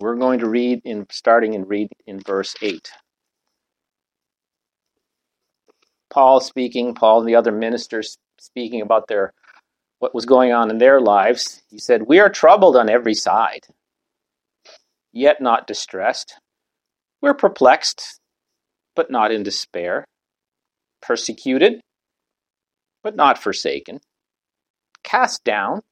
We're 0.00 0.16
going 0.16 0.40
to 0.40 0.48
read 0.48 0.82
in 0.84 1.06
starting 1.10 1.54
and 1.54 1.68
read 1.68 1.88
in 2.06 2.20
verse 2.20 2.54
8. 2.62 2.90
Paul 6.10 6.40
speaking, 6.40 6.94
Paul 6.94 7.20
and 7.20 7.28
the 7.28 7.36
other 7.36 7.52
ministers 7.52 8.16
speaking 8.38 8.82
about 8.82 9.08
their 9.08 9.32
what 10.00 10.14
was 10.14 10.24
going 10.24 10.52
on 10.52 10.70
in 10.70 10.78
their 10.78 11.00
lives. 11.00 11.62
He 11.70 11.78
said, 11.78 12.06
"We 12.06 12.18
are 12.18 12.30
troubled 12.30 12.76
on 12.76 12.90
every 12.90 13.14
side, 13.14 13.66
yet 15.12 15.40
not 15.40 15.66
distressed. 15.66 16.40
We're 17.20 17.34
perplexed, 17.34 18.18
but 18.96 19.10
not 19.10 19.30
in 19.30 19.42
despair. 19.42 20.04
Persecuted, 21.02 21.80
but 23.02 23.16
not 23.16 23.38
forsaken. 23.38 24.00
Cast 25.02 25.44
down, 25.44 25.82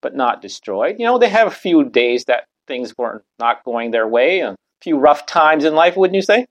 but 0.00 0.14
not 0.14 0.42
destroyed." 0.42 0.96
You 0.98 1.06
know, 1.06 1.18
they 1.18 1.28
have 1.28 1.48
a 1.48 1.50
few 1.50 1.84
days 1.84 2.24
that 2.26 2.46
things 2.66 2.96
weren't 2.96 3.24
not 3.38 3.64
going 3.64 3.90
their 3.90 4.06
way, 4.06 4.40
a 4.40 4.56
few 4.80 4.98
rough 4.98 5.26
times 5.26 5.64
in 5.64 5.74
life, 5.74 5.96
wouldn't 5.96 6.16
you 6.16 6.22
say? 6.22 6.46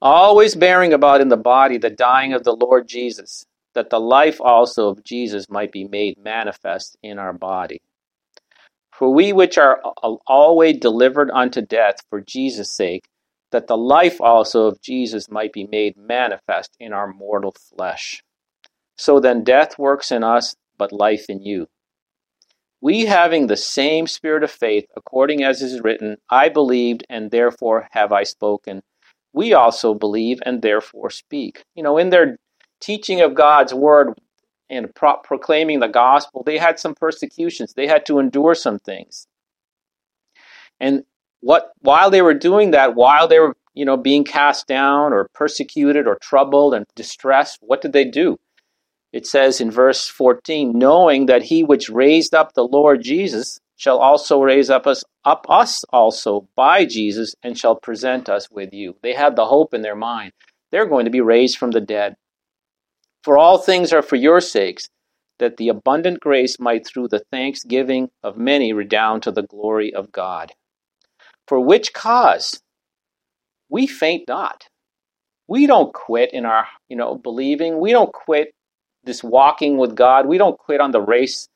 always 0.00 0.54
bearing 0.54 0.92
about 0.92 1.20
in 1.20 1.28
the 1.28 1.36
body 1.36 1.78
the 1.78 1.90
dying 1.90 2.32
of 2.32 2.44
the 2.44 2.54
Lord 2.54 2.88
Jesus, 2.88 3.44
that 3.74 3.90
the 3.90 4.00
life 4.00 4.40
also 4.40 4.88
of 4.88 5.04
Jesus 5.04 5.48
might 5.48 5.72
be 5.72 5.84
made 5.84 6.18
manifest 6.18 6.96
in 7.02 7.18
our 7.18 7.32
body. 7.32 7.80
For 8.92 9.12
we 9.12 9.32
which 9.32 9.58
are 9.58 9.80
always 10.26 10.78
delivered 10.78 11.30
unto 11.30 11.60
death 11.60 11.96
for 12.10 12.20
Jesus' 12.20 12.70
sake 12.70 13.04
that 13.50 13.66
the 13.66 13.76
life 13.76 14.20
also 14.20 14.66
of 14.66 14.80
Jesus 14.80 15.30
might 15.30 15.52
be 15.52 15.66
made 15.66 15.96
manifest 15.96 16.76
in 16.78 16.92
our 16.92 17.06
mortal 17.06 17.52
flesh. 17.52 18.22
So 18.96 19.20
then 19.20 19.44
death 19.44 19.78
works 19.78 20.10
in 20.10 20.24
us, 20.24 20.56
but 20.76 20.92
life 20.92 21.26
in 21.28 21.42
you. 21.42 21.68
We 22.80 23.06
having 23.06 23.46
the 23.46 23.56
same 23.56 24.06
spirit 24.06 24.44
of 24.44 24.50
faith, 24.50 24.86
according 24.96 25.42
as 25.42 25.62
is 25.62 25.80
written, 25.80 26.16
I 26.30 26.48
believed, 26.48 27.04
and 27.08 27.30
therefore 27.30 27.88
have 27.92 28.12
I 28.12 28.22
spoken. 28.22 28.82
We 29.32 29.52
also 29.52 29.94
believe, 29.94 30.38
and 30.46 30.62
therefore 30.62 31.10
speak. 31.10 31.64
You 31.74 31.82
know, 31.82 31.98
in 31.98 32.10
their 32.10 32.38
teaching 32.80 33.20
of 33.20 33.34
God's 33.34 33.74
word 33.74 34.14
and 34.70 34.94
pro- 34.94 35.18
proclaiming 35.18 35.80
the 35.80 35.88
gospel, 35.88 36.42
they 36.44 36.58
had 36.58 36.78
some 36.78 36.94
persecutions. 36.94 37.74
They 37.74 37.88
had 37.88 38.06
to 38.06 38.20
endure 38.20 38.54
some 38.54 38.78
things. 38.78 39.26
And 40.78 41.04
what 41.40 41.72
while 41.80 42.10
they 42.10 42.22
were 42.22 42.34
doing 42.34 42.72
that, 42.72 42.94
while 42.94 43.28
they 43.28 43.38
were, 43.38 43.56
you 43.74 43.84
know, 43.84 43.96
being 43.96 44.24
cast 44.24 44.66
down 44.66 45.12
or 45.12 45.28
persecuted 45.34 46.06
or 46.06 46.18
troubled 46.20 46.74
and 46.74 46.86
distressed, 46.94 47.58
what 47.60 47.80
did 47.80 47.92
they 47.92 48.04
do? 48.04 48.38
It 49.12 49.26
says 49.26 49.60
in 49.60 49.70
verse 49.70 50.06
14, 50.06 50.78
knowing 50.78 51.26
that 51.26 51.44
he 51.44 51.64
which 51.64 51.88
raised 51.88 52.34
up 52.34 52.52
the 52.52 52.66
Lord 52.66 53.02
Jesus 53.02 53.58
shall 53.76 53.98
also 53.98 54.42
raise 54.42 54.68
up 54.68 54.86
us 54.86 55.04
up 55.24 55.46
us 55.48 55.84
also 55.90 56.48
by 56.56 56.84
Jesus 56.84 57.34
and 57.42 57.56
shall 57.56 57.76
present 57.76 58.28
us 58.28 58.50
with 58.50 58.72
you. 58.72 58.96
They 59.02 59.14
had 59.14 59.36
the 59.36 59.46
hope 59.46 59.72
in 59.72 59.82
their 59.82 59.96
mind. 59.96 60.32
They're 60.70 60.86
going 60.86 61.04
to 61.04 61.10
be 61.10 61.20
raised 61.20 61.56
from 61.56 61.70
the 61.70 61.80
dead. 61.80 62.16
For 63.22 63.38
all 63.38 63.58
things 63.58 63.92
are 63.92 64.02
for 64.02 64.16
your 64.16 64.40
sakes, 64.40 64.88
that 65.38 65.56
the 65.56 65.68
abundant 65.68 66.20
grace 66.20 66.58
might 66.58 66.86
through 66.86 67.08
the 67.08 67.24
thanksgiving 67.30 68.10
of 68.22 68.36
many 68.36 68.72
redound 68.72 69.22
to 69.22 69.30
the 69.30 69.42
glory 69.42 69.94
of 69.94 70.12
God. 70.12 70.52
For 71.48 71.58
which 71.58 71.94
cause 71.94 72.60
we 73.70 73.86
faint 73.86 74.28
not. 74.28 74.68
We 75.48 75.66
don't 75.66 75.94
quit 75.94 76.32
in 76.34 76.44
our, 76.44 76.66
you 76.90 76.96
know, 76.96 77.14
believing. 77.14 77.80
We 77.80 77.92
don't 77.92 78.12
quit 78.12 78.52
this 79.04 79.24
walking 79.24 79.78
with 79.78 79.94
God. 79.94 80.26
We 80.26 80.36
don't 80.36 80.58
quit 80.58 80.80
on 80.82 80.90
the 80.90 81.00
race 81.00 81.48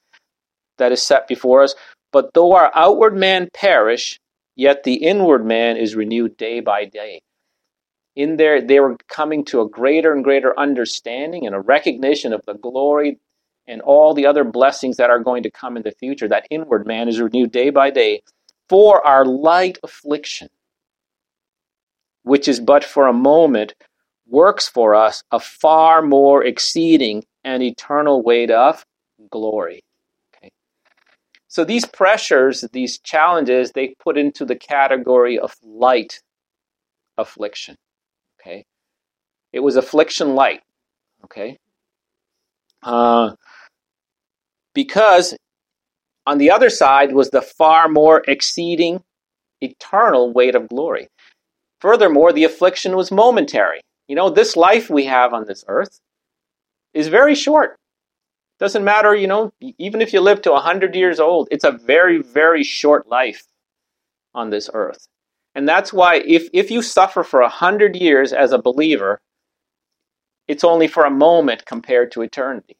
that 0.78 0.92
is 0.92 1.02
set 1.02 1.28
before 1.28 1.62
us. 1.62 1.74
But 2.10 2.32
though 2.32 2.54
our 2.54 2.72
outward 2.74 3.14
man 3.14 3.50
perish, 3.52 4.18
yet 4.56 4.84
the 4.84 4.94
inward 4.94 5.44
man 5.44 5.76
is 5.76 5.94
renewed 5.94 6.38
day 6.38 6.60
by 6.60 6.86
day. 6.86 7.20
In 8.16 8.36
there, 8.36 8.62
they 8.62 8.80
were 8.80 8.96
coming 9.08 9.44
to 9.46 9.60
a 9.60 9.68
greater 9.68 10.12
and 10.12 10.24
greater 10.24 10.58
understanding 10.58 11.46
and 11.46 11.54
a 11.54 11.60
recognition 11.60 12.32
of 12.32 12.42
the 12.46 12.54
glory 12.54 13.18
and 13.66 13.82
all 13.82 14.14
the 14.14 14.26
other 14.26 14.44
blessings 14.44 14.96
that 14.96 15.10
are 15.10 15.20
going 15.20 15.42
to 15.42 15.50
come 15.50 15.76
in 15.76 15.82
the 15.82 15.92
future. 15.92 16.28
That 16.28 16.46
inward 16.50 16.86
man 16.86 17.08
is 17.08 17.20
renewed 17.20 17.52
day 17.52 17.70
by 17.70 17.90
day 17.90 18.22
for 18.72 19.06
our 19.06 19.26
light 19.26 19.76
affliction, 19.82 20.48
which 22.22 22.48
is 22.48 22.58
but 22.58 22.82
for 22.82 23.06
a 23.06 23.12
moment, 23.12 23.74
works 24.26 24.66
for 24.66 24.94
us 24.94 25.22
a 25.30 25.38
far 25.38 26.00
more 26.00 26.42
exceeding 26.42 27.22
and 27.44 27.62
eternal 27.62 28.22
weight 28.22 28.50
of 28.50 28.86
glory. 29.30 29.84
Okay. 30.34 30.50
So 31.48 31.64
these 31.66 31.84
pressures, 31.84 32.64
these 32.72 32.98
challenges, 32.98 33.72
they 33.72 33.94
put 34.02 34.16
into 34.16 34.46
the 34.46 34.56
category 34.56 35.38
of 35.38 35.54
light 35.62 36.22
affliction. 37.18 37.76
Okay. 38.40 38.64
It 39.52 39.60
was 39.60 39.76
affliction 39.76 40.34
light. 40.34 40.62
Okay. 41.24 41.58
Uh, 42.82 43.34
because 44.72 45.36
on 46.26 46.38
the 46.38 46.50
other 46.50 46.70
side 46.70 47.12
was 47.12 47.30
the 47.30 47.42
far 47.42 47.88
more 47.88 48.22
exceeding 48.28 49.02
eternal 49.60 50.32
weight 50.32 50.54
of 50.54 50.68
glory. 50.68 51.08
Furthermore, 51.80 52.32
the 52.32 52.44
affliction 52.44 52.96
was 52.96 53.10
momentary. 53.10 53.80
You 54.08 54.16
know, 54.16 54.30
this 54.30 54.56
life 54.56 54.88
we 54.88 55.06
have 55.06 55.32
on 55.32 55.46
this 55.46 55.64
earth 55.68 56.00
is 56.94 57.08
very 57.08 57.34
short. 57.34 57.76
Doesn't 58.58 58.84
matter, 58.84 59.14
you 59.14 59.26
know, 59.26 59.52
even 59.78 60.00
if 60.00 60.12
you 60.12 60.20
live 60.20 60.42
to 60.42 60.52
100 60.52 60.94
years 60.94 61.18
old, 61.18 61.48
it's 61.50 61.64
a 61.64 61.72
very, 61.72 62.22
very 62.22 62.62
short 62.62 63.08
life 63.08 63.44
on 64.34 64.50
this 64.50 64.70
earth. 64.72 65.08
And 65.54 65.68
that's 65.68 65.92
why 65.92 66.16
if, 66.24 66.48
if 66.52 66.70
you 66.70 66.82
suffer 66.82 67.24
for 67.24 67.40
100 67.40 67.96
years 67.96 68.32
as 68.32 68.52
a 68.52 68.62
believer, 68.62 69.20
it's 70.46 70.64
only 70.64 70.86
for 70.86 71.04
a 71.04 71.10
moment 71.10 71.66
compared 71.66 72.12
to 72.12 72.22
eternity 72.22 72.76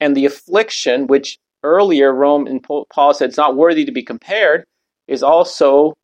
and 0.00 0.16
the 0.16 0.26
affliction, 0.26 1.06
which 1.06 1.38
earlier 1.62 2.12
Romans 2.12 2.62
Paul 2.90 3.14
said 3.14 3.28
it's 3.28 3.36
not 3.36 3.56
worthy 3.56 3.84
to 3.84 3.92
be 3.92 4.02
compared, 4.02 4.64
is 5.06 5.22
also 5.22 5.96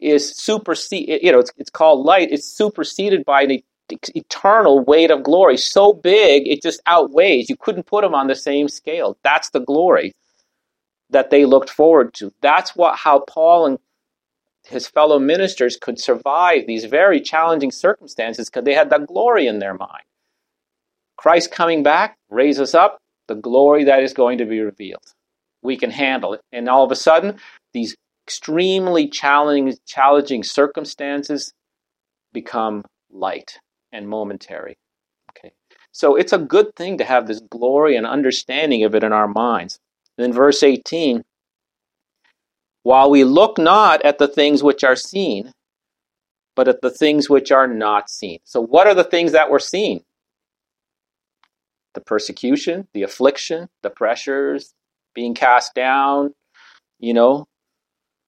is 0.00 0.36
superseded. 0.36 1.22
You 1.22 1.32
know, 1.32 1.38
it's, 1.38 1.52
it's 1.56 1.70
called 1.70 2.04
light. 2.04 2.30
It's 2.30 2.46
superseded 2.46 3.24
by 3.24 3.42
an 3.42 3.62
eternal 3.90 4.84
weight 4.84 5.10
of 5.10 5.22
glory, 5.22 5.56
so 5.56 5.92
big 5.92 6.46
it 6.46 6.62
just 6.62 6.80
outweighs. 6.86 7.48
You 7.48 7.56
couldn't 7.56 7.86
put 7.86 8.02
them 8.02 8.14
on 8.14 8.26
the 8.26 8.34
same 8.34 8.68
scale. 8.68 9.18
That's 9.22 9.50
the 9.50 9.60
glory 9.60 10.14
that 11.10 11.30
they 11.30 11.44
looked 11.44 11.70
forward 11.70 12.14
to. 12.14 12.32
That's 12.40 12.74
what 12.74 12.96
how 12.96 13.20
Paul 13.20 13.66
and 13.66 13.78
his 14.64 14.86
fellow 14.86 15.18
ministers 15.18 15.76
could 15.76 15.98
survive 15.98 16.66
these 16.66 16.84
very 16.84 17.20
challenging 17.20 17.72
circumstances 17.72 18.48
because 18.48 18.64
they 18.64 18.74
had 18.74 18.90
that 18.90 19.06
glory 19.06 19.46
in 19.46 19.58
their 19.58 19.74
mind. 19.74 20.04
Christ 21.22 21.52
coming 21.52 21.84
back, 21.84 22.16
raise 22.30 22.58
us 22.58 22.74
up, 22.74 22.98
the 23.28 23.36
glory 23.36 23.84
that 23.84 24.02
is 24.02 24.12
going 24.12 24.38
to 24.38 24.44
be 24.44 24.58
revealed. 24.58 25.04
We 25.62 25.76
can 25.76 25.92
handle 25.92 26.34
it. 26.34 26.40
And 26.50 26.68
all 26.68 26.82
of 26.82 26.90
a 26.90 26.96
sudden, 26.96 27.36
these 27.72 27.94
extremely 28.26 29.08
challenging, 29.08 29.78
challenging 29.86 30.42
circumstances 30.42 31.52
become 32.32 32.82
light 33.08 33.60
and 33.92 34.08
momentary. 34.08 34.76
Okay. 35.30 35.52
So 35.92 36.16
it's 36.16 36.32
a 36.32 36.38
good 36.38 36.74
thing 36.74 36.98
to 36.98 37.04
have 37.04 37.28
this 37.28 37.40
glory 37.40 37.94
and 37.94 38.04
understanding 38.04 38.82
of 38.82 38.96
it 38.96 39.04
in 39.04 39.12
our 39.12 39.28
minds. 39.28 39.78
And 40.18 40.24
then 40.24 40.32
verse 40.32 40.64
18, 40.64 41.22
while 42.82 43.08
we 43.08 43.22
look 43.22 43.58
not 43.58 44.04
at 44.04 44.18
the 44.18 44.26
things 44.26 44.64
which 44.64 44.82
are 44.82 44.96
seen, 44.96 45.52
but 46.56 46.66
at 46.66 46.82
the 46.82 46.90
things 46.90 47.30
which 47.30 47.52
are 47.52 47.68
not 47.68 48.10
seen. 48.10 48.40
So 48.42 48.60
what 48.60 48.88
are 48.88 48.94
the 48.94 49.04
things 49.04 49.30
that 49.30 49.50
were 49.50 49.60
seen? 49.60 50.02
The 51.94 52.00
persecution, 52.00 52.88
the 52.94 53.02
affliction, 53.02 53.68
the 53.82 53.90
pressures, 53.90 54.72
being 55.14 55.34
cast 55.34 55.74
down, 55.74 56.34
you 56.98 57.14
know, 57.14 57.46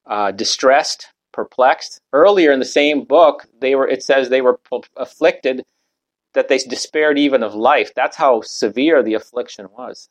uh, 0.07 0.31
distressed, 0.31 1.09
perplexed. 1.33 2.01
Earlier 2.13 2.53
in 2.53 2.59
the 2.59 2.65
same 2.65 3.05
book, 3.05 3.47
they 3.61 3.75
were. 3.75 3.89
It 3.89 4.03
says 4.03 4.29
they 4.29 4.43
were 4.43 4.61
afflicted, 4.97 5.65
that 6.35 6.49
they 6.49 6.59
despaired 6.59 7.19
even 7.19 7.43
of 7.43 7.55
life. 7.55 7.93
That's 7.95 8.17
how 8.17 8.43
severe 8.43 9.03
the 9.03 9.15
affliction 9.15 9.69
was. 9.77 10.09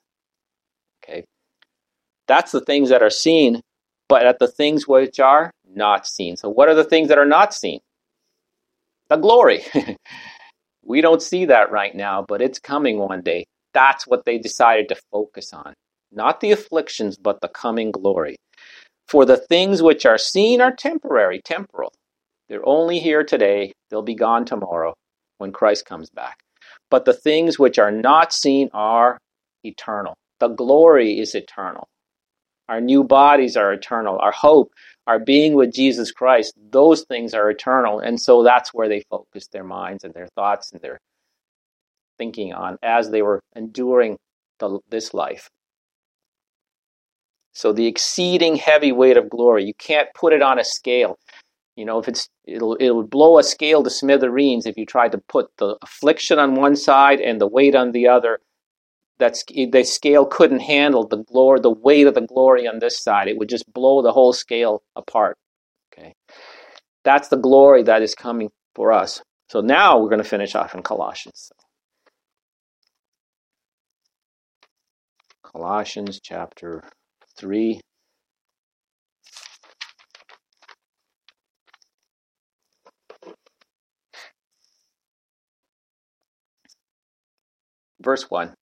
Okay, 1.04 1.26
that's 2.28 2.52
the 2.52 2.62
things 2.62 2.90
that 2.90 3.04
are 3.04 3.10
seen, 3.10 3.62
but 4.08 4.26
at 4.26 4.40
the 4.40 4.48
things 4.48 4.88
which 4.88 5.20
are 5.20 5.52
not 5.68 6.08
seen. 6.08 6.38
So, 6.38 6.50
what 6.50 6.70
are 6.70 6.76
the 6.76 6.84
things 6.84 7.10
that 7.10 7.18
are 7.18 7.26
not 7.26 7.54
seen? 7.54 7.80
The 9.10 9.18
glory. 9.18 9.64
We 10.86 11.02
don't 11.02 11.22
see 11.22 11.46
that 11.46 11.72
right 11.72 11.96
now, 11.96 12.26
but 12.28 12.42
it's 12.42 12.60
coming 12.60 12.98
one 13.00 13.22
day. 13.22 13.46
That's 13.74 14.06
what 14.06 14.26
they 14.26 14.38
decided 14.38 14.90
to 14.90 15.02
focus 15.12 15.54
on. 15.54 15.74
Not 16.12 16.40
the 16.40 16.52
afflictions, 16.52 17.18
but 17.18 17.42
the 17.42 17.48
coming 17.48 17.92
glory. 17.92 18.36
For 19.08 19.26
the 19.26 19.38
things 19.38 19.82
which 19.82 20.06
are 20.06 20.18
seen 20.18 20.62
are 20.62 20.76
temporary, 20.76 21.42
temporal. 21.44 21.94
They're 22.50 22.68
only 22.68 23.00
here 23.00 23.24
today, 23.24 23.74
they'll 23.90 24.02
be 24.02 24.16
gone 24.16 24.46
tomorrow 24.46 24.94
when 25.38 25.52
Christ 25.52 25.86
comes 25.86 26.10
back. 26.10 26.38
But 26.92 27.06
the 27.06 27.14
things 27.14 27.58
which 27.58 27.80
are 27.80 27.92
not 27.92 28.34
seen 28.34 28.70
are 28.74 29.18
eternal. 29.64 30.16
The 30.40 30.50
glory 30.50 31.20
is 31.20 31.36
eternal. 31.36 31.88
Our 32.70 32.82
new 32.82 33.04
bodies 33.04 33.58
are 33.58 33.74
eternal. 33.74 34.20
Our 34.20 34.32
hope, 34.32 34.72
our 35.08 35.20
being 35.20 35.54
with 35.54 35.74
Jesus 35.74 36.12
Christ, 36.12 36.54
those 36.72 37.04
things 37.04 37.34
are 37.34 37.50
eternal. 37.50 38.00
And 38.00 38.20
so 38.20 38.44
that's 38.44 38.74
where 38.74 38.88
they 38.88 39.04
focus 39.10 39.48
their 39.48 39.64
minds 39.64 40.04
and 40.04 40.14
their 40.14 40.28
thoughts 40.36 40.72
and 40.72 40.82
their 40.82 41.00
thinking 42.18 42.54
on 42.54 42.78
as 42.82 43.10
they 43.10 43.22
were 43.22 43.42
enduring 43.56 44.18
the, 44.60 44.80
this 44.90 45.14
life. 45.14 45.50
So 47.54 47.72
the 47.72 47.86
exceeding 47.86 48.56
heavy 48.56 48.92
weight 48.92 49.18
of 49.18 49.30
glory, 49.30 49.66
you 49.66 49.74
can't 49.76 50.08
put 50.16 50.34
it 50.34 50.42
on 50.42 50.58
a 50.58 50.64
scale. 50.64 51.18
You 51.76 51.86
know, 51.86 52.00
if 52.00 52.08
it's 52.08 52.28
it'll 52.46 52.78
it'll 52.80 53.08
blow 53.08 53.40
a 53.40 53.44
scale 53.44 53.84
to 53.84 53.90
smithereens 53.90 54.66
if 54.66 54.78
you 54.78 54.86
try 54.86 55.10
to 55.10 55.18
put 55.18 55.48
the 55.58 55.76
affliction 55.82 56.40
on 56.40 56.56
one 56.56 56.76
side 56.76 57.20
and 57.20 57.42
the 57.42 57.48
weight 57.48 57.76
on 57.76 57.92
the 57.92 58.08
other 58.08 58.40
that 59.20 59.38
the 59.48 59.84
scale 59.84 60.26
couldn't 60.26 60.62
handle 60.62 61.08
the 61.08 61.24
glory, 61.24 61.60
the 61.62 61.70
weight 61.70 62.08
of 62.08 62.16
the 62.16 62.22
glory 62.22 62.68
on 62.68 62.80
this 62.80 63.02
side. 63.02 63.28
It 63.28 63.38
would 63.38 63.50
just 63.50 63.72
blow 63.72 64.02
the 64.02 64.12
whole 64.12 64.34
scale 64.34 64.84
apart. 64.96 65.38
Okay, 65.94 66.14
that's 67.04 67.28
the 67.28 67.38
glory 67.38 67.84
that 67.84 68.02
is 68.02 68.16
coming 68.16 68.50
for 68.76 68.92
us. 68.92 69.22
So 69.50 69.62
now 69.62 70.00
we're 70.00 70.10
going 70.10 70.24
to 70.24 70.28
finish 70.28 70.56
off 70.56 70.74
in 70.74 70.82
Colossians. 70.82 71.52
Colossians 75.44 76.20
chapter 76.22 76.84
three. 77.38 77.80
Verse 88.02 88.30
1 88.30 88.54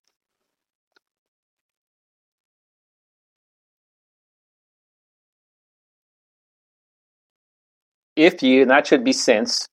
If 8.21 8.43
you, 8.43 8.63
and 8.63 8.71
that 8.71 8.87
should 8.87 9.03
be 9.03 9.13
since, 9.15 9.67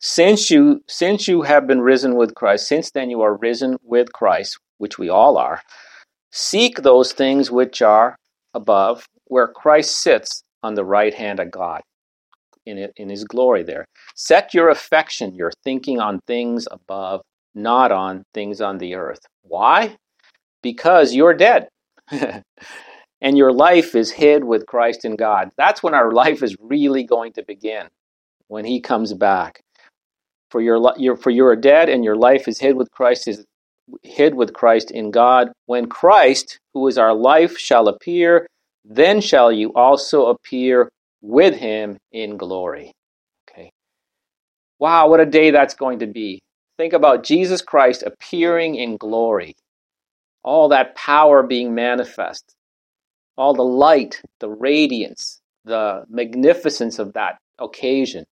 since 0.00 0.50
you 0.50 0.82
since 0.88 1.28
you 1.28 1.42
have 1.42 1.68
been 1.68 1.80
risen 1.80 2.16
with 2.16 2.34
Christ, 2.34 2.66
since 2.66 2.90
then 2.90 3.08
you 3.08 3.22
are 3.22 3.36
risen 3.36 3.76
with 3.84 4.12
Christ, 4.12 4.58
which 4.78 4.98
we 4.98 5.08
all 5.08 5.38
are, 5.38 5.62
seek 6.32 6.82
those 6.82 7.12
things 7.12 7.52
which 7.52 7.82
are 7.82 8.16
above, 8.52 9.06
where 9.26 9.46
Christ 9.46 9.96
sits 10.02 10.42
on 10.64 10.74
the 10.74 10.84
right 10.84 11.14
hand 11.14 11.38
of 11.38 11.52
God 11.52 11.82
in, 12.66 12.88
in 12.96 13.08
his 13.08 13.22
glory 13.22 13.62
there. 13.62 13.86
Set 14.16 14.54
your 14.54 14.70
affection, 14.70 15.34
your 15.36 15.52
thinking 15.62 16.00
on 16.00 16.18
things 16.26 16.66
above, 16.70 17.20
not 17.54 17.92
on 17.92 18.24
things 18.34 18.60
on 18.60 18.78
the 18.78 18.96
earth. 18.96 19.20
Why? 19.42 19.96
Because 20.62 21.14
you're 21.14 21.34
dead. 21.34 21.68
and 23.24 23.38
your 23.38 23.52
life 23.52 23.94
is 23.94 24.12
hid 24.12 24.44
with 24.44 24.66
Christ 24.66 25.06
in 25.06 25.16
God. 25.16 25.50
That's 25.56 25.82
when 25.82 25.94
our 25.94 26.12
life 26.12 26.42
is 26.42 26.54
really 26.60 27.04
going 27.04 27.32
to 27.32 27.42
begin, 27.42 27.88
when 28.48 28.66
he 28.66 28.82
comes 28.82 29.14
back. 29.14 29.62
For 30.50 30.60
your, 30.60 30.92
your 30.98 31.16
for 31.16 31.30
you 31.30 31.46
are 31.46 31.56
dead 31.56 31.88
and 31.88 32.04
your 32.04 32.16
life 32.16 32.46
is 32.46 32.60
hid 32.60 32.76
with 32.76 32.90
Christ 32.90 33.26
is 33.26 33.44
hid 34.02 34.34
with 34.34 34.52
Christ 34.52 34.90
in 34.90 35.10
God. 35.10 35.48
When 35.64 35.86
Christ, 35.86 36.60
who 36.74 36.86
is 36.86 36.98
our 36.98 37.14
life, 37.14 37.58
shall 37.58 37.88
appear, 37.88 38.46
then 38.84 39.22
shall 39.22 39.50
you 39.50 39.72
also 39.74 40.26
appear 40.26 40.90
with 41.22 41.54
him 41.54 41.96
in 42.12 42.36
glory. 42.36 42.92
Okay. 43.48 43.70
Wow, 44.78 45.08
what 45.08 45.20
a 45.20 45.26
day 45.26 45.50
that's 45.50 45.74
going 45.74 46.00
to 46.00 46.06
be. 46.06 46.40
Think 46.76 46.92
about 46.92 47.24
Jesus 47.24 47.62
Christ 47.62 48.02
appearing 48.02 48.74
in 48.74 48.98
glory. 48.98 49.54
All 50.42 50.68
that 50.68 50.94
power 50.94 51.42
being 51.42 51.74
manifest. 51.74 52.54
All 53.36 53.54
the 53.54 53.62
light, 53.62 54.22
the 54.40 54.48
radiance, 54.48 55.40
the 55.64 56.04
magnificence 56.08 56.98
of 56.98 57.14
that 57.14 57.38
occasion. 57.58 58.24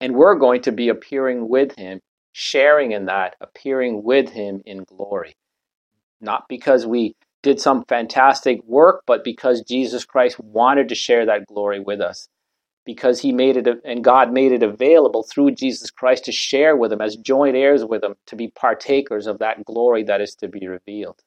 And 0.00 0.14
we're 0.14 0.34
going 0.34 0.62
to 0.62 0.72
be 0.72 0.88
appearing 0.88 1.48
with 1.48 1.74
him, 1.76 2.00
sharing 2.32 2.92
in 2.92 3.06
that, 3.06 3.34
appearing 3.40 4.02
with 4.02 4.30
him 4.30 4.62
in 4.66 4.84
glory. 4.84 5.34
Not 6.20 6.44
because 6.48 6.86
we 6.86 7.14
did 7.42 7.60
some 7.60 7.84
fantastic 7.84 8.62
work, 8.64 9.02
but 9.06 9.24
because 9.24 9.62
Jesus 9.62 10.04
Christ 10.04 10.38
wanted 10.40 10.88
to 10.88 10.94
share 10.94 11.26
that 11.26 11.46
glory 11.46 11.80
with 11.80 12.00
us. 12.00 12.28
Because 12.84 13.20
he 13.20 13.32
made 13.32 13.56
it, 13.56 13.68
and 13.84 14.04
God 14.04 14.32
made 14.32 14.52
it 14.52 14.62
available 14.62 15.22
through 15.22 15.52
Jesus 15.52 15.90
Christ 15.90 16.26
to 16.26 16.32
share 16.32 16.76
with 16.76 16.92
him 16.92 17.00
as 17.00 17.16
joint 17.16 17.56
heirs 17.56 17.84
with 17.84 18.04
him, 18.04 18.14
to 18.26 18.36
be 18.36 18.48
partakers 18.48 19.26
of 19.26 19.38
that 19.38 19.64
glory 19.64 20.04
that 20.04 20.20
is 20.20 20.34
to 20.36 20.48
be 20.48 20.66
revealed. 20.68 21.20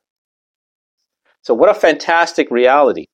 So, 1.43 1.54
what 1.54 1.69
a 1.69 1.73
fantastic 1.73 2.52
reality. 2.52 3.06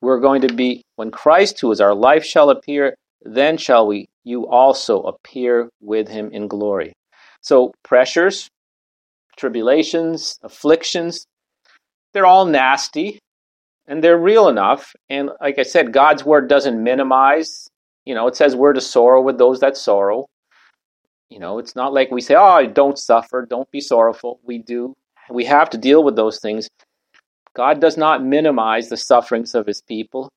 We're 0.00 0.20
going 0.20 0.42
to 0.42 0.54
be, 0.54 0.82
when 0.96 1.10
Christ, 1.10 1.60
who 1.60 1.72
is 1.72 1.80
our 1.80 1.94
life, 1.94 2.24
shall 2.24 2.50
appear, 2.50 2.94
then 3.22 3.56
shall 3.56 3.86
we, 3.86 4.06
you 4.24 4.46
also 4.46 5.02
appear 5.02 5.70
with 5.80 6.08
him 6.08 6.30
in 6.30 6.46
glory. 6.46 6.92
So, 7.40 7.72
pressures, 7.82 8.48
tribulations, 9.36 10.38
afflictions, 10.42 11.26
they're 12.12 12.26
all 12.26 12.46
nasty 12.46 13.18
and 13.86 14.04
they're 14.04 14.18
real 14.18 14.48
enough. 14.48 14.94
And 15.08 15.30
like 15.40 15.58
I 15.58 15.62
said, 15.62 15.92
God's 15.92 16.24
word 16.24 16.48
doesn't 16.48 16.82
minimize. 16.82 17.68
You 18.04 18.14
know, 18.14 18.26
it 18.28 18.36
says 18.36 18.54
we're 18.54 18.72
to 18.72 18.80
sorrow 18.80 19.22
with 19.22 19.38
those 19.38 19.60
that 19.60 19.76
sorrow. 19.76 20.26
You 21.30 21.38
know, 21.38 21.58
it's 21.58 21.76
not 21.76 21.92
like 21.92 22.10
we 22.10 22.20
say, 22.20 22.34
oh, 22.38 22.66
don't 22.66 22.98
suffer, 22.98 23.46
don't 23.48 23.70
be 23.70 23.80
sorrowful. 23.80 24.40
We 24.44 24.58
do. 24.58 24.94
We 25.30 25.44
have 25.44 25.70
to 25.70 25.78
deal 25.78 26.02
with 26.02 26.16
those 26.16 26.40
things. 26.40 26.68
God 27.54 27.80
does 27.80 27.96
not 27.96 28.24
minimize 28.24 28.88
the 28.88 28.96
sufferings 28.96 29.54
of 29.54 29.66
his 29.66 29.82
people, 29.82 30.30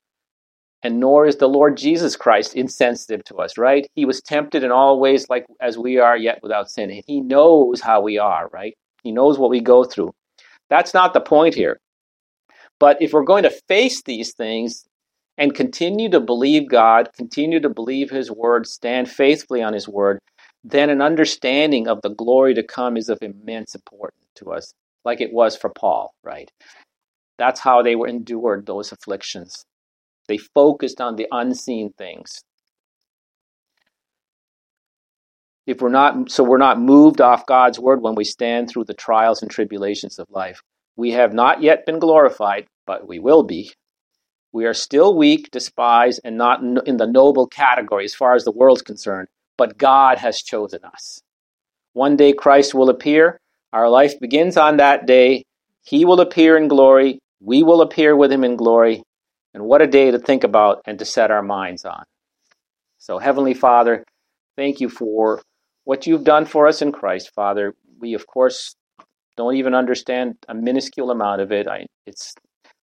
and 0.83 0.99
nor 0.99 1.25
is 1.27 1.37
the 1.37 1.47
Lord 1.47 1.77
Jesus 1.77 2.15
Christ 2.15 2.55
insensitive 2.55 3.23
to 3.25 3.35
us, 3.35 3.57
right? 3.57 3.87
He 3.93 4.05
was 4.05 4.21
tempted 4.21 4.63
in 4.63 4.71
all 4.71 4.99
ways 4.99 5.27
like 5.29 5.45
as 5.59 5.77
we 5.77 5.99
are, 5.99 6.17
yet 6.17 6.39
without 6.41 6.71
sin. 6.71 6.89
And 6.89 7.03
He 7.05 7.21
knows 7.21 7.81
how 7.81 8.01
we 8.01 8.17
are, 8.17 8.49
right? 8.51 8.75
He 9.03 9.11
knows 9.11 9.37
what 9.37 9.51
we 9.51 9.61
go 9.61 9.83
through. 9.83 10.11
That's 10.69 10.93
not 10.93 11.13
the 11.13 11.21
point 11.21 11.53
here. 11.53 11.79
But 12.79 13.01
if 13.01 13.13
we're 13.13 13.23
going 13.23 13.43
to 13.43 13.61
face 13.67 14.01
these 14.01 14.33
things 14.33 14.85
and 15.37 15.53
continue 15.53 16.09
to 16.09 16.19
believe 16.19 16.67
God, 16.67 17.09
continue 17.15 17.59
to 17.59 17.69
believe 17.69 18.09
His 18.09 18.31
word, 18.31 18.65
stand 18.65 19.09
faithfully 19.09 19.61
on 19.61 19.73
His 19.73 19.87
word, 19.87 20.19
then 20.63 20.89
an 20.89 21.01
understanding 21.01 21.87
of 21.87 22.01
the 22.01 22.09
glory 22.09 22.55
to 22.55 22.63
come 22.63 22.97
is 22.97 23.09
of 23.09 23.19
immense 23.21 23.75
importance 23.75 24.25
to 24.35 24.51
us, 24.51 24.73
like 25.05 25.21
it 25.21 25.33
was 25.33 25.55
for 25.55 25.69
Paul, 25.69 26.13
right? 26.23 26.51
That's 27.37 27.59
how 27.59 27.81
they 27.81 27.95
were 27.95 28.07
endured 28.07 28.65
those 28.65 28.91
afflictions. 28.91 29.65
They 30.27 30.37
focused 30.37 31.01
on 31.01 31.15
the 31.15 31.27
unseen 31.31 31.91
things. 31.97 32.43
if 35.67 35.81
we're 35.81 35.89
not 35.89 36.31
so 36.31 36.43
we're 36.43 36.57
not 36.57 36.79
moved 36.79 37.21
off 37.21 37.45
God's 37.45 37.79
word 37.79 38.01
when 38.01 38.15
we 38.15 38.23
stand 38.23 38.69
through 38.69 38.85
the 38.85 38.93
trials 38.93 39.41
and 39.41 39.49
tribulations 39.49 40.19
of 40.19 40.27
life. 40.29 40.61
We 40.95 41.11
have 41.11 41.33
not 41.33 41.61
yet 41.61 41.85
been 41.85 41.99
glorified, 41.99 42.67
but 42.85 43.07
we 43.07 43.19
will 43.19 43.43
be. 43.43 43.71
We 44.51 44.65
are 44.65 44.73
still 44.73 45.15
weak, 45.15 45.49
despised, 45.51 46.19
and 46.25 46.37
not 46.37 46.61
in 46.61 46.97
the 46.97 47.07
noble 47.07 47.47
category 47.47 48.03
as 48.03 48.13
far 48.13 48.35
as 48.35 48.43
the 48.43 48.51
world's 48.51 48.81
concerned, 48.81 49.29
but 49.57 49.77
God 49.77 50.17
has 50.17 50.41
chosen 50.41 50.81
us. 50.83 51.21
One 51.93 52.17
day 52.17 52.33
Christ 52.33 52.73
will 52.75 52.89
appear. 52.89 53.39
Our 53.73 53.89
life 53.89 54.19
begins 54.19 54.57
on 54.57 54.77
that 54.77 55.05
day. 55.05 55.43
He 55.83 56.05
will 56.05 56.21
appear 56.21 56.57
in 56.57 56.67
glory. 56.67 57.19
We 57.39 57.63
will 57.63 57.81
appear 57.81 58.15
with 58.15 58.31
him 58.31 58.43
in 58.43 58.55
glory. 58.55 59.03
And 59.53 59.63
what 59.63 59.81
a 59.81 59.87
day 59.87 60.11
to 60.11 60.19
think 60.19 60.43
about 60.43 60.81
and 60.85 60.99
to 60.99 61.05
set 61.05 61.31
our 61.31 61.41
minds 61.41 61.85
on. 61.85 62.03
So, 62.97 63.17
Heavenly 63.17 63.53
Father, 63.53 64.03
thank 64.55 64.79
you 64.79 64.89
for 64.89 65.41
what 65.85 66.05
you've 66.05 66.23
done 66.23 66.45
for 66.45 66.67
us 66.67 66.81
in 66.81 66.91
Christ, 66.91 67.31
Father. 67.33 67.73
We, 67.99 68.13
of 68.13 68.27
course, 68.27 68.75
don't 69.37 69.55
even 69.55 69.73
understand 69.73 70.35
a 70.47 70.53
minuscule 70.53 71.09
amount 71.09 71.41
of 71.41 71.51
it. 71.51 71.67
I, 71.67 71.87
it's 72.05 72.33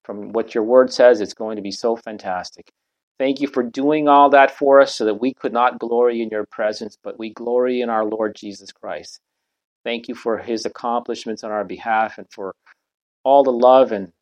from 0.05 0.33
what 0.33 0.55
your 0.55 0.65
word 0.65 0.93
says, 0.93 1.21
it's 1.21 1.35
going 1.35 1.57
to 1.57 1.63
be 1.63 1.71
so 1.71 1.95
fantastic. 1.95 2.71
Thank 3.19 3.41
you 3.41 3.49
for 3.49 3.63
doing 3.63 4.09
all 4.09 4.31
that 4.31 4.57
for 4.57 4.81
us 4.81 4.95
so 4.95 5.05
that 5.05 5.21
we 5.21 5.35
could 5.35 5.53
not 5.53 5.79
glory 5.79 6.23
in 6.23 6.31
your 6.31 6.47
presence, 6.47 6.97
but 7.03 7.19
we 7.19 7.33
glory 7.33 7.81
in 7.81 7.91
our 7.91 8.05
Lord 8.05 8.35
Jesus 8.35 8.73
Christ. 8.73 9.21
Thank 9.85 10.09
you 10.09 10.15
for 10.15 10.39
his 10.39 10.67
accomplishments 10.67 11.45
on 11.45 11.51
our 11.51 11.65
behalf 11.65 12.19
and 12.19 12.27
for 12.31 12.55
all 13.25 13.45
the 13.45 13.53
love 13.53 13.93
and 13.93 14.13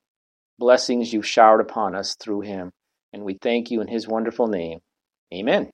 blessings 0.58 1.12
you've 1.12 1.26
showered 1.26 1.60
upon 1.60 1.94
us 1.94 2.16
through 2.16 2.42
him. 2.42 2.70
And 3.12 3.24
we 3.24 3.34
thank 3.40 3.70
you 3.70 3.80
in 3.80 3.88
his 3.88 4.06
wonderful 4.08 4.46
name. 4.46 4.80
Amen. 5.32 5.70